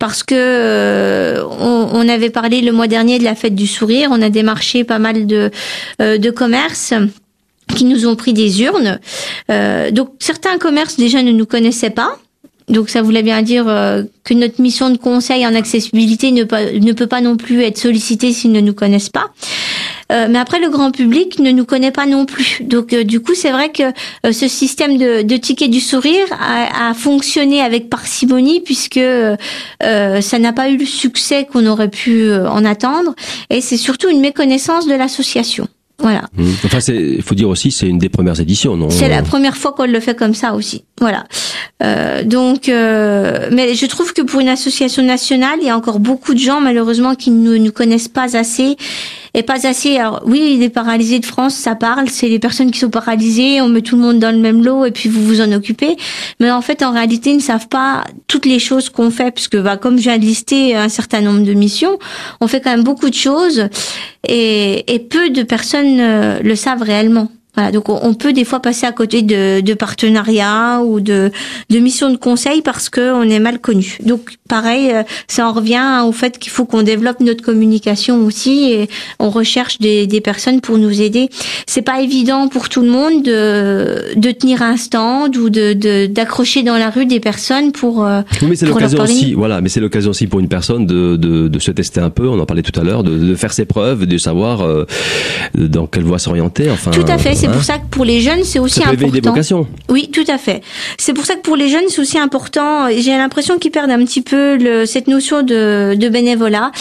Parce 0.00 0.24
que 0.24 0.34
euh, 0.34 1.44
on, 1.60 2.08
avait 2.08 2.30
parlé 2.30 2.60
le 2.60 2.72
mois 2.72 2.88
dernier 2.88 3.20
de 3.20 3.24
la 3.24 3.36
fête 3.36 3.54
du 3.54 3.68
sourire, 3.68 4.08
on 4.10 4.20
a 4.22 4.28
démarché 4.28 4.82
pas 4.82 4.98
mal 4.98 5.28
de, 5.28 5.52
euh, 6.02 6.18
de 6.18 6.30
commerces 6.32 6.94
qui 7.76 7.84
nous 7.84 8.08
ont 8.08 8.16
pris 8.16 8.32
des 8.32 8.62
urnes. 8.62 8.98
Euh, 9.52 9.92
donc 9.92 10.14
certains 10.18 10.58
commerces 10.58 10.96
déjà 10.96 11.22
ne 11.22 11.30
nous 11.30 11.46
connaissaient 11.46 11.90
pas. 11.90 12.18
Donc 12.68 12.88
ça 12.88 13.02
voulait 13.02 13.22
bien 13.22 13.42
dire 13.42 13.68
euh, 13.68 14.02
que 14.24 14.34
notre 14.34 14.60
mission 14.60 14.90
de 14.90 14.96
conseil 14.96 15.46
en 15.46 15.54
accessibilité 15.54 16.32
ne, 16.32 16.42
peut 16.92 17.06
pas 17.06 17.20
non 17.20 17.36
plus 17.36 17.62
être 17.62 17.78
sollicitée 17.78 18.32
s'ils 18.32 18.52
ne 18.52 18.60
nous 18.60 18.74
connaissent 18.74 19.08
pas. 19.08 19.30
Euh, 20.12 20.28
mais 20.30 20.38
après, 20.38 20.60
le 20.60 20.68
grand 20.68 20.90
public 20.90 21.38
ne 21.38 21.50
nous 21.50 21.64
connaît 21.64 21.90
pas 21.90 22.06
non 22.06 22.26
plus. 22.26 22.58
Donc, 22.62 22.92
euh, 22.92 23.02
du 23.02 23.20
coup, 23.20 23.34
c'est 23.34 23.50
vrai 23.50 23.70
que 23.70 23.82
euh, 23.82 24.32
ce 24.32 24.46
système 24.46 24.98
de, 24.98 25.22
de 25.22 25.36
ticket 25.36 25.68
du 25.68 25.80
sourire 25.80 26.26
a, 26.40 26.90
a, 26.90 26.94
fonctionné 26.94 27.60
avec 27.60 27.90
parcimonie 27.90 28.60
puisque 28.60 28.98
euh, 28.98 29.36
ça 29.80 30.38
n'a 30.38 30.52
pas 30.52 30.68
eu 30.68 30.76
le 30.76 30.86
succès 30.86 31.46
qu'on 31.50 31.66
aurait 31.66 31.90
pu 31.90 32.32
en 32.32 32.64
attendre. 32.64 33.14
Et 33.50 33.60
c'est 33.60 33.76
surtout 33.76 34.08
une 34.08 34.20
méconnaissance 34.20 34.86
de 34.86 34.94
l'association. 34.94 35.68
Voilà. 35.98 36.24
Mmh. 36.36 36.44
Enfin, 36.64 36.78
il 36.92 37.22
faut 37.22 37.34
dire 37.34 37.48
aussi, 37.48 37.70
c'est 37.70 37.88
une 37.88 37.98
des 37.98 38.10
premières 38.10 38.38
éditions, 38.38 38.76
non? 38.76 38.90
C'est 38.90 39.08
la 39.08 39.22
première 39.22 39.56
fois 39.56 39.72
qu'on 39.72 39.86
le 39.86 40.00
fait 40.00 40.14
comme 40.14 40.34
ça 40.34 40.52
aussi. 40.54 40.84
Voilà. 41.00 41.24
Euh, 41.82 42.22
donc, 42.22 42.68
euh, 42.68 43.48
mais 43.50 43.74
je 43.74 43.86
trouve 43.86 44.12
que 44.12 44.22
pour 44.22 44.40
une 44.40 44.48
association 44.48 45.02
nationale, 45.02 45.58
il 45.60 45.66
y 45.66 45.70
a 45.70 45.76
encore 45.76 45.98
beaucoup 45.98 46.34
de 46.34 46.38
gens 46.38 46.60
malheureusement 46.60 47.14
qui 47.14 47.30
ne 47.30 47.56
nous 47.56 47.72
connaissent 47.72 48.08
pas 48.08 48.36
assez 48.36 48.76
et 49.36 49.42
pas 49.42 49.66
assez. 49.66 49.98
Alors 49.98 50.22
oui, 50.24 50.56
les 50.58 50.70
paralysés 50.70 51.20
de 51.20 51.26
France, 51.26 51.54
ça 51.54 51.74
parle. 51.74 52.08
C'est 52.08 52.28
les 52.28 52.38
personnes 52.38 52.70
qui 52.70 52.80
sont 52.80 52.90
paralysées. 52.90 53.60
On 53.60 53.68
met 53.68 53.82
tout 53.82 53.94
le 53.94 54.02
monde 54.02 54.18
dans 54.18 54.34
le 54.34 54.40
même 54.40 54.64
lot 54.64 54.86
et 54.86 54.90
puis 54.90 55.10
vous 55.10 55.22
vous 55.22 55.40
en 55.42 55.52
occupez. 55.52 55.96
Mais 56.40 56.50
en 56.50 56.62
fait, 56.62 56.82
en 56.82 56.90
réalité, 56.90 57.30
ils 57.30 57.36
ne 57.36 57.42
savent 57.42 57.68
pas 57.68 58.04
toutes 58.28 58.46
les 58.46 58.58
choses 58.58 58.88
qu'on 58.88 59.10
fait, 59.10 59.30
puisque 59.30 59.58
bah, 59.58 59.76
comme 59.76 59.96
de 59.96 60.10
lister 60.18 60.74
un 60.74 60.88
certain 60.88 61.20
nombre 61.20 61.44
de 61.44 61.52
missions, 61.52 61.98
on 62.40 62.46
fait 62.46 62.62
quand 62.62 62.70
même 62.70 62.84
beaucoup 62.84 63.10
de 63.10 63.14
choses 63.14 63.68
et, 64.26 64.94
et 64.94 64.98
peu 64.98 65.28
de 65.28 65.42
personnes 65.42 66.00
euh, 66.00 66.40
le 66.42 66.56
savent 66.56 66.82
réellement. 66.82 67.28
Voilà, 67.56 67.72
donc 67.72 67.88
on 67.88 68.12
peut 68.12 68.34
des 68.34 68.44
fois 68.44 68.60
passer 68.60 68.84
à 68.84 68.92
côté 68.92 69.22
de, 69.22 69.60
de 69.60 69.74
partenariats 69.74 70.82
ou 70.84 71.00
de, 71.00 71.30
de 71.70 71.78
missions 71.78 72.10
de 72.10 72.16
conseil 72.16 72.60
parce 72.60 72.90
que 72.90 73.14
on 73.14 73.22
est 73.22 73.38
mal 73.38 73.60
connu. 73.60 73.96
Donc 74.04 74.36
pareil, 74.46 74.90
euh, 74.92 75.04
ça 75.26 75.48
en 75.48 75.52
revient 75.52 76.02
au 76.06 76.12
fait 76.12 76.38
qu'il 76.38 76.52
faut 76.52 76.66
qu'on 76.66 76.82
développe 76.82 77.20
notre 77.20 77.42
communication 77.42 78.24
aussi 78.26 78.72
et 78.72 78.90
on 79.18 79.30
recherche 79.30 79.78
des, 79.78 80.06
des 80.06 80.20
personnes 80.20 80.60
pour 80.60 80.76
nous 80.76 81.00
aider. 81.00 81.30
C'est 81.66 81.80
pas 81.80 82.02
évident 82.02 82.48
pour 82.48 82.68
tout 82.68 82.82
le 82.82 82.90
monde 82.90 83.22
de, 83.22 84.14
de 84.16 84.30
tenir 84.32 84.60
un 84.60 84.76
stand 84.76 85.36
ou 85.36 85.48
de 85.48 86.06
d'accrocher 86.06 86.62
dans 86.62 86.76
la 86.76 86.90
rue 86.90 87.06
des 87.06 87.20
personnes 87.20 87.72
pour. 87.72 88.00
Oui, 88.00 88.48
mais 88.48 88.56
c'est 88.56 88.66
l'occasion 88.66 89.02
aussi. 89.02 89.32
Voilà, 89.32 89.62
mais 89.62 89.70
c'est 89.70 89.80
l'occasion 89.80 90.10
aussi 90.10 90.26
pour 90.26 90.40
une 90.40 90.48
personne 90.48 90.84
de, 90.84 91.16
de, 91.16 91.48
de, 91.48 91.58
se 91.58 91.70
tester 91.70 92.00
un 92.00 92.10
peu. 92.10 92.28
On 92.28 92.38
en 92.38 92.44
parlait 92.46 92.62
tout 92.62 92.78
à 92.78 92.84
l'heure, 92.84 93.02
de, 93.02 93.16
de 93.16 93.34
faire 93.34 93.52
ses 93.52 93.64
preuves, 93.64 94.06
de 94.06 94.18
savoir 94.18 94.60
euh, 94.60 94.86
dans 95.54 95.86
quelle 95.86 96.04
voie 96.04 96.18
s'orienter. 96.18 96.70
Enfin. 96.70 96.90
Tout 96.90 97.04
à 97.08 97.16
fait. 97.16 97.45
C'est 97.46 97.52
pour 97.52 97.62
ça 97.64 97.78
que 97.78 97.86
pour 97.90 98.04
les 98.04 98.20
jeunes, 98.20 98.44
c'est 98.44 98.58
aussi 98.58 98.80
ça 98.80 98.86
peut 98.86 98.92
important. 98.94 99.12
Des 99.12 99.20
vocations. 99.20 99.66
Oui, 99.88 100.10
tout 100.12 100.24
à 100.28 100.38
fait. 100.38 100.62
C'est 100.98 101.12
pour 101.12 101.24
ça 101.24 101.34
que 101.34 101.40
pour 101.40 101.56
les 101.56 101.68
jeunes, 101.68 101.84
c'est 101.88 102.00
aussi 102.00 102.18
important. 102.18 102.88
J'ai 102.90 103.16
l'impression 103.16 103.58
qu'ils 103.58 103.70
perdent 103.70 103.90
un 103.90 104.04
petit 104.04 104.22
peu 104.22 104.56
le, 104.56 104.84
cette 104.84 105.08
notion 105.08 105.42
de, 105.42 105.94
de 105.94 106.08
bénévolat. 106.08 106.72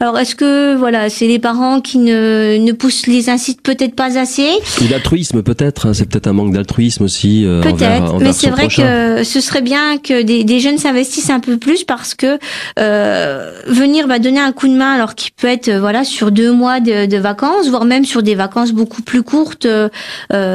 Alors, 0.00 0.18
est-ce 0.18 0.34
que 0.34 0.76
voilà, 0.76 1.10
c'est 1.10 1.26
les 1.26 1.38
parents 1.38 1.80
qui 1.80 1.98
ne, 1.98 2.58
ne 2.58 2.72
poussent, 2.72 3.06
les 3.06 3.28
incitent 3.30 3.62
peut-être 3.62 3.94
pas 3.94 4.18
assez? 4.18 4.48
Ou 4.80 4.84
l'altruisme 4.90 5.42
peut-être. 5.42 5.86
Hein, 5.86 5.94
c'est 5.94 6.08
peut-être 6.08 6.26
un 6.26 6.32
manque 6.32 6.52
d'altruisme 6.52 7.04
aussi. 7.04 7.44
Euh, 7.44 7.62
peut-être, 7.62 8.18
mais 8.18 8.32
c'est 8.32 8.50
vrai 8.50 8.62
prochain. 8.62 9.16
que 9.16 9.24
ce 9.24 9.40
serait 9.40 9.62
bien 9.62 9.98
que 9.98 10.22
des, 10.22 10.44
des 10.44 10.60
jeunes 10.60 10.78
s'investissent 10.78 11.30
un 11.30 11.40
peu 11.40 11.56
plus 11.56 11.84
parce 11.84 12.14
que 12.14 12.38
euh, 12.78 13.52
venir 13.66 14.08
bah, 14.08 14.18
donner 14.18 14.40
un 14.40 14.52
coup 14.52 14.68
de 14.68 14.74
main, 14.74 14.92
alors 14.92 15.14
qu'il 15.14 15.32
peut 15.32 15.48
être 15.48 15.70
voilà 15.70 16.04
sur 16.04 16.30
deux 16.30 16.52
mois 16.52 16.80
de, 16.80 17.06
de, 17.06 17.16
vacances, 17.16 17.68
voire 17.68 17.84
même 17.84 18.04
sur 18.04 18.22
des 18.22 18.34
vacances 18.34 18.72
beaucoup 18.72 19.02
plus 19.02 19.22
courtes. 19.22 19.66
Euh, 19.66 19.88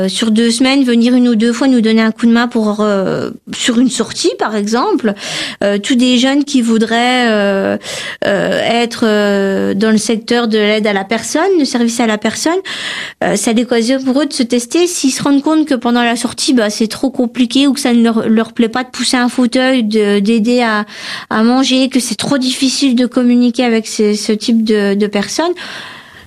sur 0.08 0.32
deux 0.32 0.52
semaines, 0.52 0.84
venir 0.84 1.14
une 1.14 1.28
ou 1.28 1.36
deux 1.36 1.54
fois 1.54 1.68
nous 1.68 1.82
donner 1.82 2.02
un 2.02 2.12
coup 2.12 2.26
de 2.26 2.32
main 2.32 2.48
pour 2.48 2.78
euh, 2.80 3.32
sur 3.54 3.80
une 3.80 3.90
sortie, 3.90 4.32
par 4.40 4.56
exemple. 4.56 5.14
Euh, 5.64 5.78
tous 5.78 5.96
des 5.96 6.18
jeunes 6.18 6.44
qui 6.44 6.62
voudraient 6.62 7.28
euh, 7.30 7.78
être 8.24 9.74
dans 9.74 9.92
le 9.92 9.98
secteur 9.98 10.48
de 10.48 10.58
l'aide 10.58 10.88
à 10.88 10.94
la 10.94 11.04
personne, 11.04 11.50
le 11.60 11.66
service 11.66 12.00
à 12.00 12.08
la 12.08 12.18
personne, 12.18 12.58
c'est 13.36 13.54
l'occasion 13.54 14.02
pour 14.02 14.22
eux 14.22 14.26
de 14.26 14.34
se 14.34 14.44
tester. 14.44 14.88
S'ils 14.88 15.12
se 15.12 15.24
rendent 15.24 15.42
compte 15.42 15.68
que 15.68 15.76
pendant 15.76 16.04
la 16.04 16.16
sortie, 16.16 16.54
bah, 16.54 16.70
c'est 16.70 16.88
trop 16.88 17.10
compliqué 17.10 17.68
ou 17.68 17.74
que 17.74 17.80
ça 17.80 17.94
ne 17.94 18.04
leur, 18.04 18.28
leur 18.28 18.54
plaît 18.54 18.70
pas 18.70 18.84
de 18.84 18.90
pousser 18.90 19.18
un 19.18 19.30
fauteuil, 19.30 19.84
d'aider 19.84 20.62
à, 20.62 20.86
à 21.30 21.44
manger, 21.44 21.90
que 21.90 22.00
c'est 22.00 22.16
trop 22.16 22.38
difficile 22.38 22.96
de 22.96 23.06
communiquer 23.06 23.64
avec 23.64 23.88
ce, 23.88 24.14
ce 24.14 24.32
type 24.32 24.64
de, 24.64 24.94
de 24.94 25.08
personnes. 25.08 25.54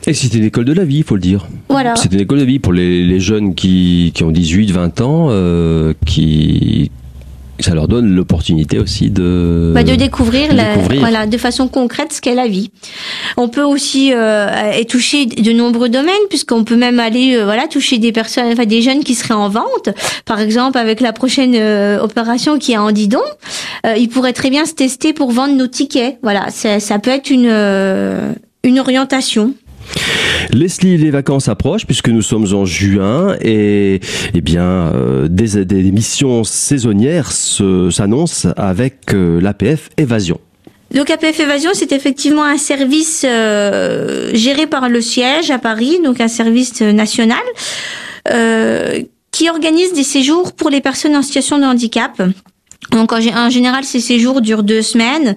Et 0.07 0.15
c'est 0.15 0.33
une 0.35 0.45
école 0.45 0.65
de 0.65 0.73
la 0.73 0.85
vie, 0.85 0.99
il 0.99 1.05
faut 1.05 1.15
le 1.15 1.21
dire. 1.21 1.47
Voilà. 1.69 1.95
C'est 1.97 2.13
une 2.13 2.21
école 2.21 2.39
de 2.39 2.45
vie 2.45 2.59
pour 2.59 2.73
les, 2.73 3.05
les 3.05 3.21
jeunes 3.21 3.55
qui, 3.55 4.13
qui 4.15 4.25
ont 4.25 4.31
18, 4.31 4.71
20 4.71 5.01
ans, 5.03 5.27
euh, 5.31 5.93
qui 6.07 6.91
ça 7.63 7.75
leur 7.75 7.89
donne 7.89 8.15
l'opportunité 8.15 8.79
aussi 8.79 9.11
de 9.11 9.73
bah 9.75 9.83
de 9.83 9.95
découvrir, 9.95 10.51
de, 10.51 10.57
la, 10.57 10.75
découvrir. 10.75 11.01
voilà 11.01 11.27
de 11.27 11.37
façon 11.37 11.69
concrète 11.69 12.13
ce 12.13 12.21
qu'est 12.21 12.35
la 12.35 12.49
vie. 12.49 12.71
On 13.37 13.49
peut 13.49 13.63
aussi 13.63 14.13
euh, 14.15 14.49
toucher 14.89 15.27
de 15.27 15.53
nombreux 15.53 15.89
domaines 15.89 16.15
puisqu'on 16.29 16.65
peut 16.65 16.77
même 16.77 16.99
aller 16.99 17.37
euh, 17.37 17.45
voilà 17.45 17.67
toucher 17.69 17.99
des 17.99 18.13
personnes 18.13 18.47
enfin 18.53 18.67
des 18.67 18.83
jeunes 18.83 19.05
qui 19.05 19.15
seraient 19.15 19.35
en 19.35 19.49
vente 19.49 19.91
par 20.25 20.41
exemple 20.41 20.79
avec 20.79 21.01
la 21.01 21.13
prochaine 21.13 21.55
euh, 21.55 22.01
opération 22.01 22.59
qui 22.59 22.73
est 22.73 22.79
en 22.79 22.93
Didon, 22.93 23.19
ils 23.97 24.09
pourraient 24.09 24.33
très 24.33 24.51
bien 24.51 24.65
se 24.65 24.75
tester 24.75 25.13
pour 25.13 25.31
vendre 25.33 25.55
nos 25.55 25.67
tickets. 25.67 26.19
Voilà, 26.23 26.49
ça 26.51 26.99
peut 26.99 27.11
être 27.11 27.31
une 27.31 27.51
une 28.63 28.79
orientation. 28.79 29.55
Leslie, 30.53 30.97
les 30.97 31.11
vacances 31.11 31.49
approchent 31.49 31.87
puisque 31.87 32.09
nous 32.09 32.23
sommes 32.23 32.53
en 32.55 32.65
juin 32.65 33.37
et 33.41 34.01
eh 34.35 34.41
bien 34.41 34.65
euh, 34.65 35.29
des, 35.29 35.91
missions 35.91 36.45
saisonnières 36.45 37.33
s'annoncent 37.33 38.49
avec 38.57 39.15
euh, 39.15 39.41
l'APF 39.41 39.91
Évasion. 39.97 40.41
Donc 40.93 41.09
APF 41.11 41.39
Évasion, 41.39 41.71
c'est 41.75 41.93
effectivement 41.93 42.45
un 42.45 42.57
service 42.57 43.25
euh, 43.29 44.31
géré 44.35 44.67
par 44.67 44.89
le 44.89 45.01
siège 45.01 45.51
à 45.51 45.59
Paris, 45.59 45.99
donc 46.05 46.21
un 46.21 46.29
service 46.29 46.81
national 46.81 47.39
qui 49.33 49.49
organise 49.49 49.93
des 49.95 50.03
séjours 50.03 50.53
pour 50.53 50.69
les 50.69 50.81
personnes 50.81 51.17
en 51.17 51.23
situation 51.23 51.59
de 51.59 51.65
handicap. 51.65 52.21
Donc 52.91 53.13
en 53.13 53.21
général, 53.51 53.85
ces 53.85 54.01
séjours 54.01 54.41
durent 54.41 54.63
deux 54.63 54.83
semaines. 54.83 55.35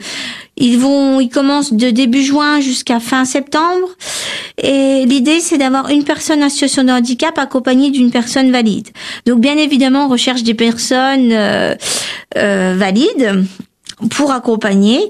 Ils 0.58 0.78
vont, 0.78 1.20
ils 1.20 1.30
commencent 1.30 1.74
de 1.74 1.90
début 1.90 2.24
juin 2.24 2.62
jusqu'à 2.62 3.00
fin 3.00 3.26
septembre. 3.26 3.90
Et 4.62 5.06
l'idée, 5.06 5.40
c'est 5.40 5.58
d'avoir 5.58 5.90
une 5.90 6.04
personne 6.04 6.44
en 6.44 6.50
situation 6.50 6.84
de 6.84 6.92
handicap 6.92 7.38
accompagnée 7.38 7.92
d'une 7.92 8.12
personne 8.12 8.52
valide. 8.52 8.90
Donc 9.26 9.40
bien 9.40 9.58
évidemment, 9.58 10.06
on 10.06 10.10
recherche 10.10 10.44
des 10.44 10.54
personnes 10.54 11.32
euh, 11.32 11.76
euh, 12.38 12.76
valides 12.78 13.46
pour 14.10 14.32
accompagner. 14.32 15.10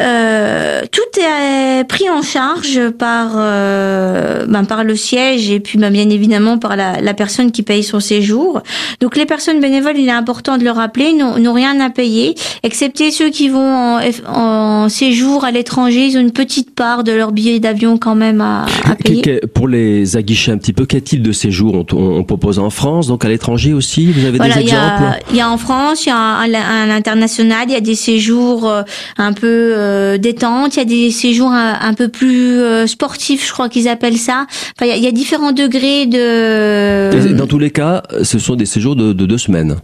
Euh, 0.00 0.82
tout 0.90 1.20
est 1.20 1.84
pris 1.84 2.08
en 2.08 2.22
charge 2.22 2.90
par 2.90 3.32
euh, 3.36 4.46
ben, 4.46 4.64
par 4.64 4.84
le 4.84 4.96
siège 4.96 5.50
et 5.50 5.60
puis 5.60 5.78
ben, 5.78 5.90
bien 5.90 6.08
évidemment 6.08 6.58
par 6.58 6.76
la, 6.76 7.00
la, 7.00 7.14
personne 7.14 7.52
qui 7.52 7.62
paye 7.62 7.82
son 7.82 8.00
séjour. 8.00 8.62
Donc 9.00 9.16
les 9.16 9.26
personnes 9.26 9.60
bénévoles, 9.60 9.98
il 9.98 10.08
est 10.08 10.12
important 10.12 10.56
de 10.56 10.64
le 10.64 10.70
rappeler, 10.70 11.12
n'ont 11.12 11.52
rien 11.52 11.78
à 11.80 11.90
payer, 11.90 12.34
excepté 12.62 13.10
ceux 13.10 13.30
qui 13.30 13.48
vont 13.48 13.60
en, 13.60 14.00
en 14.26 14.88
séjour 14.88 15.44
à 15.44 15.50
l'étranger, 15.50 16.06
ils 16.06 16.16
ont 16.16 16.20
une 16.20 16.32
petite 16.32 16.74
part 16.74 17.04
de 17.04 17.12
leur 17.12 17.32
billet 17.32 17.60
d'avion 17.60 17.98
quand 17.98 18.14
même 18.14 18.40
à, 18.40 18.66
à 18.84 18.94
payer. 18.94 19.40
Pour 19.54 19.68
les 19.68 20.16
aguicher 20.16 20.52
un 20.52 20.58
petit 20.58 20.72
peu, 20.72 20.86
quel 20.86 21.02
type 21.02 21.22
de 21.22 21.32
séjour 21.32 21.74
on, 21.74 21.96
on, 21.96 22.24
propose 22.24 22.58
en 22.58 22.70
France, 22.70 23.08
donc 23.08 23.24
à 23.24 23.28
l'étranger 23.28 23.72
aussi 23.72 24.12
Vous 24.12 24.24
avez 24.24 24.38
des 24.38 24.46
exemples 24.46 25.20
Il 25.30 25.36
y, 25.36 25.40
a 25.40 25.50
en 25.50 25.58
France, 25.58 26.06
il 26.06 26.08
y 26.08 26.12
a 26.12 26.16
un, 26.16 26.90
international, 26.90 27.66
il 27.68 27.72
y 27.72 27.76
a 27.76 27.80
des 27.80 27.94
séjours 27.94 28.21
euh, 28.30 28.82
un 29.18 29.32
peu 29.32 29.72
euh, 29.76 30.18
détente, 30.18 30.76
il 30.76 30.78
y 30.78 30.82
a 30.82 30.84
des 30.84 31.10
séjours 31.10 31.50
un, 31.52 31.94
peu 31.94 32.08
plus 32.08 32.60
euh, 32.60 32.86
sportifs, 32.86 33.46
je 33.46 33.52
crois 33.52 33.68
qu'ils 33.68 33.88
appellent 33.88 34.18
ça. 34.18 34.46
Enfin, 34.76 34.90
il 34.94 35.02
y, 35.02 35.06
a, 35.06 35.12
différents 35.12 35.52
degrés 35.52 36.06
de. 36.06 37.32
dans 37.32 37.46
tous 37.46 37.58
les 37.58 37.70
cas, 37.70 38.02
ce 38.22 38.38
sont 38.38 38.56
des 38.56 38.66
séjours 38.66 38.96
de, 38.96 39.12
de 39.12 39.26
deux 39.26 39.38
semaines. 39.38 39.76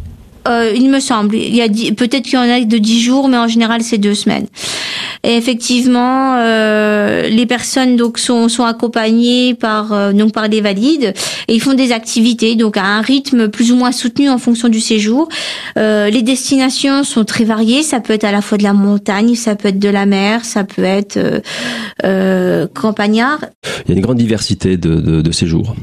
Euh, 0.49 0.73
il 0.75 0.91
me 0.91 1.01
semble. 1.01 1.37
Il 1.37 1.55
y 1.55 1.63
a 1.63 1.69
peut-être 1.69 2.25
qu'il 2.25 2.35
y 2.35 2.39
en 2.39 2.43
a 2.43 2.61
de 2.61 2.79
dix 2.79 3.03
jours, 3.03 3.29
mais 3.29 3.37
en 3.37 3.49
général 3.49 3.83
c'est 3.83 3.99
deux 3.99 4.15
semaines. 4.15 4.47
Et 5.25 5.37
effectivement, 5.37 6.37
euh, 6.39 7.29
les 7.29 7.47
personnes 7.47 7.97
donc 7.97 8.19
sont, 8.19 8.49
sont 8.49 8.65
accompagnées 8.65 9.55
par 9.55 9.93
euh, 9.93 10.13
donc 10.13 10.33
par 10.33 10.49
des 10.49 10.61
valides 10.61 11.13
et 11.49 11.55
ils 11.55 11.61
font 11.61 11.75
des 11.75 11.93
activités 11.93 12.55
donc 12.55 12.77
à 12.77 12.85
un 12.85 13.01
rythme 13.01 13.49
plus 13.49 13.73
ou 13.73 13.77
moins 13.77 13.93
soutenu 13.93 14.31
en 14.31 14.39
fonction 14.39 14.69
du 14.69 14.81
séjour. 14.81 15.29
Euh, 15.77 16.11
les 16.11 16.23
destinations 16.23 17.05
sont 17.05 17.25
très 17.25 17.45
variées. 17.45 17.83
Ça 17.83 18.01
peut 18.01 18.13
être 18.13 18.25
à 18.25 18.33
la 18.33 18.43
fois 18.43 18.59
de 18.59 18.63
la 18.63 18.73
montagne, 18.73 19.35
ça 19.35 19.55
peut 19.55 19.69
être 19.69 19.79
de 19.79 19.89
la 19.89 20.07
mer, 20.07 20.45
ça 20.45 20.65
peut 20.65 20.85
être 20.85 21.17
euh, 21.17 21.41
euh 22.05 22.67
campagnard. 22.75 23.41
Il 23.87 23.91
y 23.91 23.93
a 23.93 23.97
une 23.97 24.03
grande 24.03 24.19
diversité 24.19 24.77
de, 24.77 24.97
de, 24.97 25.21
de 25.21 25.33
séjours. 25.33 25.75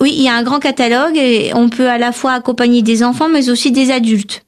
Oui, 0.00 0.14
il 0.16 0.22
y 0.22 0.28
a 0.28 0.34
un 0.34 0.42
grand 0.42 0.58
catalogue 0.58 1.16
et 1.16 1.52
on 1.54 1.68
peut 1.68 1.88
à 1.88 1.98
la 1.98 2.12
fois 2.12 2.32
accompagner 2.32 2.82
des 2.82 3.02
enfants 3.02 3.28
mais 3.28 3.48
aussi 3.48 3.72
des 3.72 3.90
adultes. 3.90 4.44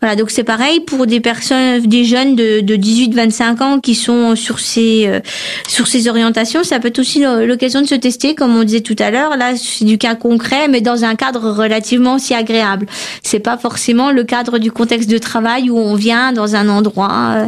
Voilà, 0.00 0.16
donc 0.16 0.30
c'est 0.30 0.44
pareil 0.44 0.80
pour 0.80 1.06
des 1.06 1.20
personnes, 1.20 1.80
des 1.80 2.04
jeunes 2.04 2.36
de, 2.36 2.60
de 2.60 2.76
18-25 2.76 3.62
ans 3.62 3.80
qui 3.80 3.94
sont 3.94 4.36
sur 4.36 4.60
ces 4.60 5.06
euh, 5.06 5.20
sur 5.68 5.86
ces 5.86 6.08
orientations. 6.08 6.64
Ça 6.64 6.78
peut 6.80 6.88
être 6.88 6.98
aussi 6.98 7.20
l'occasion 7.20 7.80
de 7.80 7.86
se 7.86 7.94
tester, 7.94 8.34
comme 8.34 8.56
on 8.56 8.64
disait 8.64 8.80
tout 8.80 8.96
à 8.98 9.10
l'heure. 9.10 9.36
Là, 9.36 9.56
c'est 9.56 9.84
du 9.84 9.98
cas 9.98 10.14
concret, 10.14 10.68
mais 10.68 10.80
dans 10.80 11.04
un 11.04 11.14
cadre 11.14 11.50
relativement 11.50 12.18
si 12.18 12.34
agréable. 12.34 12.86
C'est 13.22 13.40
pas 13.40 13.56
forcément 13.56 14.10
le 14.10 14.24
cadre 14.24 14.58
du 14.58 14.70
contexte 14.70 15.10
de 15.10 15.18
travail 15.18 15.70
où 15.70 15.78
on 15.78 15.94
vient 15.94 16.32
dans 16.32 16.56
un 16.56 16.68
endroit. 16.68 17.34
Euh, 17.36 17.46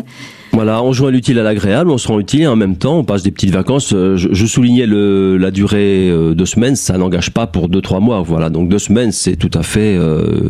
voilà, 0.59 0.83
on 0.83 0.93
joint 0.93 1.13
l'utile 1.13 1.39
à 1.39 1.45
l'agréable, 1.45 1.89
on 1.89 1.99
se 1.99 2.09
rend 2.09 2.19
utile 2.19 2.49
en 2.49 2.57
même 2.57 2.77
temps 2.77 2.99
on 2.99 3.05
passe 3.05 3.23
des 3.23 3.31
petites 3.31 3.53
vacances. 3.53 3.93
Euh, 3.93 4.17
je, 4.17 4.45
soulignais 4.45 4.87
le, 4.87 5.37
la 5.37 5.53
durée 5.53 6.11
euh, 6.11 6.35
de 6.35 6.45
semaines, 6.45 6.75
ça 6.75 6.99
n'engage 6.99 7.31
pas 7.31 7.47
pour 7.47 7.69
deux 7.69 7.81
trois 7.81 8.01
mois. 8.01 8.23
Voilà, 8.23 8.51
donc 8.51 8.69
deux 8.69 8.81
semaines 8.81 9.13
c'est 9.13 9.37
tout 9.37 9.53
à 9.55 9.63
fait 9.63 9.95
euh, 9.97 10.49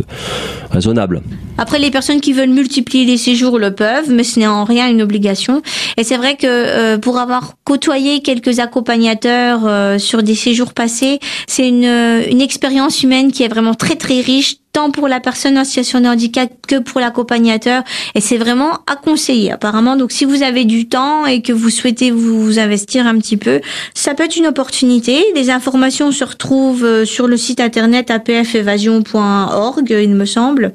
raisonnable. 0.71 1.21
Après, 1.59 1.79
les 1.79 1.91
personnes 1.91 2.23
qui 2.23 2.33
veulent 2.33 2.49
multiplier 2.49 3.05
les 3.05 3.19
séjours 3.19 3.59
le 3.59 3.75
peuvent, 3.75 4.11
mais 4.11 4.25
ce 4.25 4.41
n'est 4.41 4.47
en 4.47 4.65
rien 4.65 4.89
une 4.89 5.03
obligation. 5.03 5.61
Et 5.99 6.05
c'est 6.05 6.17
vrai 6.17 6.37
que 6.37 6.97
pour 6.97 7.19
avoir 7.19 7.57
côtoyé 7.65 8.23
quelques 8.23 8.61
accompagnateurs 8.61 10.01
sur 10.01 10.23
des 10.23 10.35
séjours 10.35 10.73
passés, 10.73 11.19
c'est 11.47 11.69
une, 11.69 11.85
une 11.85 12.41
expérience 12.41 13.03
humaine 13.03 13.31
qui 13.31 13.43
est 13.43 13.49
vraiment 13.49 13.75
très 13.75 13.97
très 13.97 14.23
riche 14.23 14.57
tant 14.79 14.93
pour 14.93 15.09
la 15.09 15.19
personne 15.19 15.59
en 15.59 15.65
situation 15.65 16.01
de 16.01 16.07
handicap 16.07 16.49
que 16.69 16.79
pour 16.79 17.01
l'accompagnateur. 17.01 17.83
Et 18.15 18.21
c'est 18.21 18.37
vraiment 18.37 18.75
à 18.87 18.95
conseiller, 18.95 19.51
apparemment. 19.51 19.97
Donc, 19.97 20.13
si 20.13 20.25
vous 20.25 20.45
avez 20.45 20.65
du 20.65 20.89
temps 20.89 21.27
et 21.27 21.43
que 21.43 21.53
vous 21.53 21.69
souhaitez 21.69 22.13
vous, 22.13 22.61
investir 22.61 23.05
un 23.09 23.19
petit 23.19 23.37
peu, 23.37 23.61
ça 23.95 24.15
peut 24.15 24.23
être 24.25 24.37
une 24.37 24.47
opportunité. 24.47 25.25
Les 25.35 25.51
informations 25.51 26.13
se 26.13 26.23
retrouvent 26.23 26.85
euh, 26.85 27.05
sur 27.05 27.27
le 27.27 27.37
site 27.37 27.59
internet 27.59 28.13
apfevasion.org, 28.13 29.91
il 29.91 30.15
me 30.15 30.25
semble. 30.25 30.73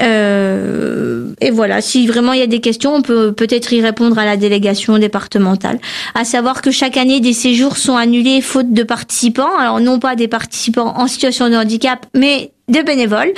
Euh, 0.00 1.32
et 1.40 1.50
voilà, 1.50 1.80
si 1.80 2.06
vraiment 2.06 2.32
il 2.32 2.40
y 2.40 2.42
a 2.42 2.46
des 2.46 2.60
questions, 2.60 2.94
on 2.94 3.02
peut 3.02 3.32
peut-être 3.32 3.72
y 3.72 3.80
répondre 3.80 4.18
à 4.18 4.24
la 4.24 4.36
délégation 4.36 4.98
départementale. 4.98 5.78
À 6.14 6.24
savoir 6.24 6.62
que 6.62 6.70
chaque 6.70 6.96
année, 6.96 7.20
des 7.20 7.32
séjours 7.32 7.76
sont 7.76 7.96
annulés 7.96 8.40
faute 8.40 8.72
de 8.72 8.82
participants. 8.82 9.56
Alors 9.58 9.80
non 9.80 9.98
pas 9.98 10.16
des 10.16 10.28
participants 10.28 10.94
en 10.96 11.06
situation 11.06 11.48
de 11.48 11.54
handicap, 11.54 12.06
mais 12.14 12.52
de 12.68 12.80
bénévoles. 12.82 13.32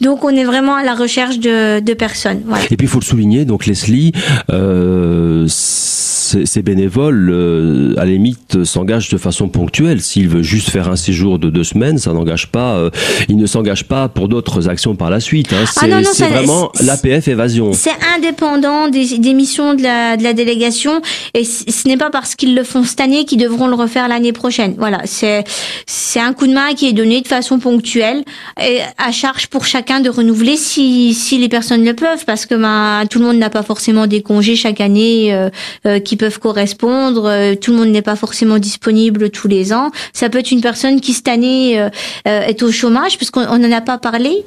Donc 0.00 0.24
on 0.24 0.30
est 0.30 0.44
vraiment 0.44 0.74
à 0.74 0.82
la 0.82 0.94
recherche 0.94 1.38
de, 1.38 1.80
de 1.80 1.94
personnes. 1.94 2.42
Voilà. 2.46 2.64
Et 2.70 2.76
puis 2.76 2.86
il 2.86 2.90
faut 2.90 3.00
le 3.00 3.04
souligner, 3.04 3.44
donc 3.44 3.66
Leslie, 3.66 4.12
euh, 4.50 5.46
ces, 5.48 6.62
bénévoles, 6.62 7.30
euh, 7.30 7.94
à 7.96 8.04
la 8.04 8.10
limite, 8.10 8.64
s'engagent 8.64 9.08
de 9.08 9.18
façon 9.18 9.48
ponctuelle. 9.48 10.00
S'il 10.00 10.28
veut 10.28 10.42
juste 10.42 10.70
faire 10.70 10.90
un 10.90 10.96
séjour 10.96 11.38
de 11.38 11.50
deux 11.50 11.64
semaines, 11.64 11.98
ça 11.98 12.12
n'engage 12.12 12.48
pas. 12.48 12.74
Euh, 12.74 12.90
il 13.28 13.36
ne 13.36 13.46
s'engage 13.46 13.84
pas 13.84 14.08
pour 14.08 14.28
d'autres 14.28 14.68
actions 14.68 14.96
par 14.96 15.10
la 15.10 15.20
suite. 15.20 15.52
Hein. 15.52 15.64
Ah 15.80 16.02
c'est 16.02 16.26
vraiment 16.26 16.72
l'APF 16.80 17.28
évasion. 17.28 17.72
C'est 17.72 17.90
indépendant 18.16 18.88
des, 18.88 19.18
des, 19.18 19.34
missions 19.34 19.74
de 19.74 19.82
la, 19.82 20.16
de 20.16 20.22
la 20.22 20.32
délégation, 20.32 21.00
et 21.34 21.44
ce 21.44 21.88
n'est 21.88 21.96
pas 21.96 22.10
parce 22.10 22.34
qu'ils 22.34 22.54
le 22.54 22.64
font 22.64 22.84
cette 22.84 23.00
année 23.00 23.24
qu'ils 23.24 23.38
devront 23.38 23.68
le 23.68 23.74
refaire 23.74 24.08
l'année 24.08 24.32
prochaine. 24.32 24.74
Voilà, 24.78 25.02
c'est 25.04 25.44
c'est 25.86 26.20
un 26.20 26.32
coup 26.32 26.46
de 26.46 26.52
main 26.52 26.74
qui 26.74 26.88
est 26.88 26.92
donné 26.92 27.20
de 27.20 27.28
façon 27.28 27.58
ponctuelle, 27.58 28.24
et 28.60 28.63
à 28.98 29.12
charge 29.12 29.48
pour 29.48 29.64
chacun 29.64 30.00
de 30.00 30.08
renouveler 30.08 30.56
si 30.56 31.14
si 31.14 31.38
les 31.38 31.48
personnes 31.48 31.84
le 31.84 31.94
peuvent, 31.94 32.24
parce 32.26 32.46
que 32.46 32.54
ben, 32.54 33.06
tout 33.08 33.18
le 33.18 33.26
monde 33.26 33.38
n'a 33.38 33.50
pas 33.50 33.62
forcément 33.62 34.06
des 34.06 34.22
congés 34.22 34.56
chaque 34.56 34.80
année 34.80 35.32
euh, 35.34 35.50
euh 35.86 35.98
qui 35.98 36.16
peuvent 36.16 36.38
correspondre. 36.38 37.26
Euh, 37.26 37.54
tout 37.54 37.72
le 37.72 37.78
monde 37.78 37.88
n'est 37.88 38.02
pas 38.02 38.16
forcément 38.16 38.58
disponible 38.58 39.30
tous 39.30 39.48
les 39.48 39.72
ans. 39.72 39.90
Ça 40.12 40.28
peut 40.28 40.38
être 40.38 40.50
une 40.50 40.60
personne 40.60 41.00
qui 41.00 41.12
cette 41.12 41.28
année 41.28 41.88
est 42.24 42.62
au 42.62 42.70
chômage, 42.70 43.16
puisqu'on 43.16 43.58
n'en 43.58 43.72
a 43.72 43.80
pas 43.80 43.98
parlé. 43.98 44.44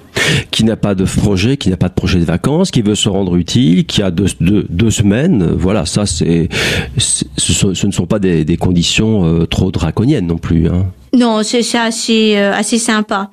Qui 0.51 0.63
n'a 0.63 0.75
pas 0.75 0.95
de 0.95 1.05
projet, 1.05 1.57
qui 1.57 1.69
n'a 1.69 1.77
pas 1.77 1.89
de 1.89 1.93
projet 1.93 2.19
de 2.19 2.25
vacances, 2.25 2.71
qui 2.71 2.81
veut 2.81 2.95
se 2.95 3.09
rendre 3.09 3.35
utile, 3.35 3.85
qui 3.85 4.01
a 4.01 4.11
deux, 4.11 4.27
deux, 4.39 4.91
semaines. 4.91 5.51
Voilà, 5.57 5.85
ça 5.85 6.05
c'est, 6.05 6.49
ce, 6.97 7.85
ne 7.85 7.91
sont 7.91 8.05
pas 8.05 8.19
des, 8.19 8.45
des 8.45 8.57
conditions 8.57 9.45
trop 9.49 9.71
draconiennes 9.71 10.27
non 10.27 10.37
plus. 10.37 10.67
Hein. 10.67 10.87
Non, 11.13 11.41
c'est 11.43 11.61
assez 11.77 12.35
assez 12.35 12.77
sympa. 12.77 13.29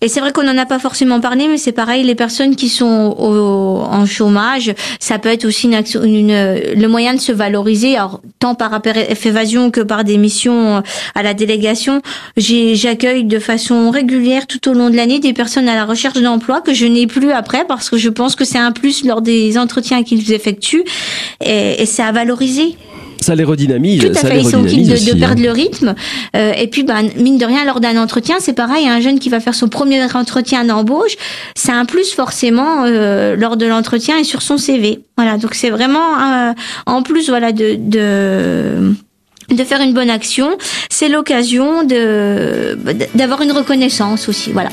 Et 0.00 0.08
c'est 0.08 0.20
vrai 0.20 0.32
qu'on 0.32 0.42
n'en 0.42 0.58
a 0.58 0.66
pas 0.66 0.78
forcément 0.78 1.20
parlé, 1.20 1.48
mais 1.48 1.58
c'est 1.58 1.72
pareil, 1.72 2.04
les 2.04 2.14
personnes 2.14 2.56
qui 2.56 2.68
sont 2.68 3.14
au, 3.18 3.80
en 3.80 4.04
chômage, 4.04 4.74
ça 5.00 5.18
peut 5.18 5.28
être 5.28 5.44
aussi 5.44 5.66
une, 5.66 5.82
une, 6.04 6.74
le 6.74 6.86
moyen 6.88 7.14
de 7.14 7.20
se 7.20 7.32
valoriser, 7.32 7.96
alors 7.96 8.20
tant 8.38 8.54
par 8.54 8.80
évasion 8.84 9.70
que 9.70 9.80
par 9.80 10.04
des 10.04 10.18
missions 10.18 10.82
à 11.14 11.22
la 11.22 11.34
délégation. 11.34 12.02
J'accueille 12.36 13.24
de 13.24 13.38
façon 13.38 13.90
régulière 13.90 14.46
tout 14.46 14.68
au 14.68 14.72
long 14.72 14.90
de 14.90 14.96
l'année 14.96 15.20
des 15.20 15.32
personnes 15.32 15.68
à 15.68 15.74
la 15.74 15.84
recherche 15.84 16.20
d'emploi 16.20 16.60
que 16.60 16.74
je 16.74 16.86
n'ai 16.86 17.06
plus 17.06 17.32
après 17.32 17.64
parce 17.66 17.90
que 17.90 17.96
je 17.96 18.08
pense 18.08 18.34
que 18.36 18.44
c'est 18.44 18.58
un 18.58 18.72
plus 18.72 19.04
lors 19.04 19.22
des 19.22 19.56
entretiens 19.58 20.02
qu'ils 20.02 20.32
effectuent 20.32 20.84
et, 21.44 21.82
et 21.82 21.86
c'est 21.86 22.02
à 22.02 22.12
valoriser 22.12 22.76
ça 23.20 23.34
les 23.34 23.44
redynamise. 23.44 24.00
Tout 24.00 24.08
à 24.08 24.28
fait, 24.28 24.40
ils 24.40 24.48
sont 24.48 24.62
de, 24.62 24.68
de, 24.68 25.18
perdre 25.18 25.40
hein. 25.40 25.44
le 25.44 25.50
rythme. 25.50 25.94
Euh, 26.36 26.52
et 26.52 26.66
puis, 26.68 26.84
bah, 26.84 27.02
mine 27.16 27.38
de 27.38 27.44
rien, 27.44 27.64
lors 27.64 27.80
d'un 27.80 28.00
entretien, 28.00 28.36
c'est 28.40 28.52
pareil, 28.52 28.86
un 28.86 29.00
jeune 29.00 29.18
qui 29.18 29.28
va 29.28 29.40
faire 29.40 29.54
son 29.54 29.68
premier 29.68 30.02
entretien 30.14 30.64
d'embauche, 30.64 31.16
c'est 31.56 31.72
un 31.72 31.84
plus 31.84 32.12
forcément 32.12 32.84
euh, 32.84 33.36
lors 33.36 33.56
de 33.56 33.66
l'entretien 33.66 34.18
et 34.18 34.24
sur 34.24 34.42
son 34.42 34.58
CV. 34.58 35.00
Voilà, 35.16 35.38
donc 35.38 35.54
c'est 35.54 35.70
vraiment, 35.70 36.20
euh, 36.20 36.52
en 36.86 37.02
plus, 37.02 37.28
voilà, 37.28 37.52
de... 37.52 37.76
de 37.78 38.94
de 39.50 39.62
faire 39.62 39.82
une 39.82 39.92
bonne 39.92 40.08
action, 40.08 40.56
c'est 40.90 41.10
l'occasion 41.10 41.84
de 41.84 42.78
d'avoir 43.14 43.42
une 43.42 43.52
reconnaissance 43.52 44.26
aussi, 44.30 44.52
voilà. 44.52 44.70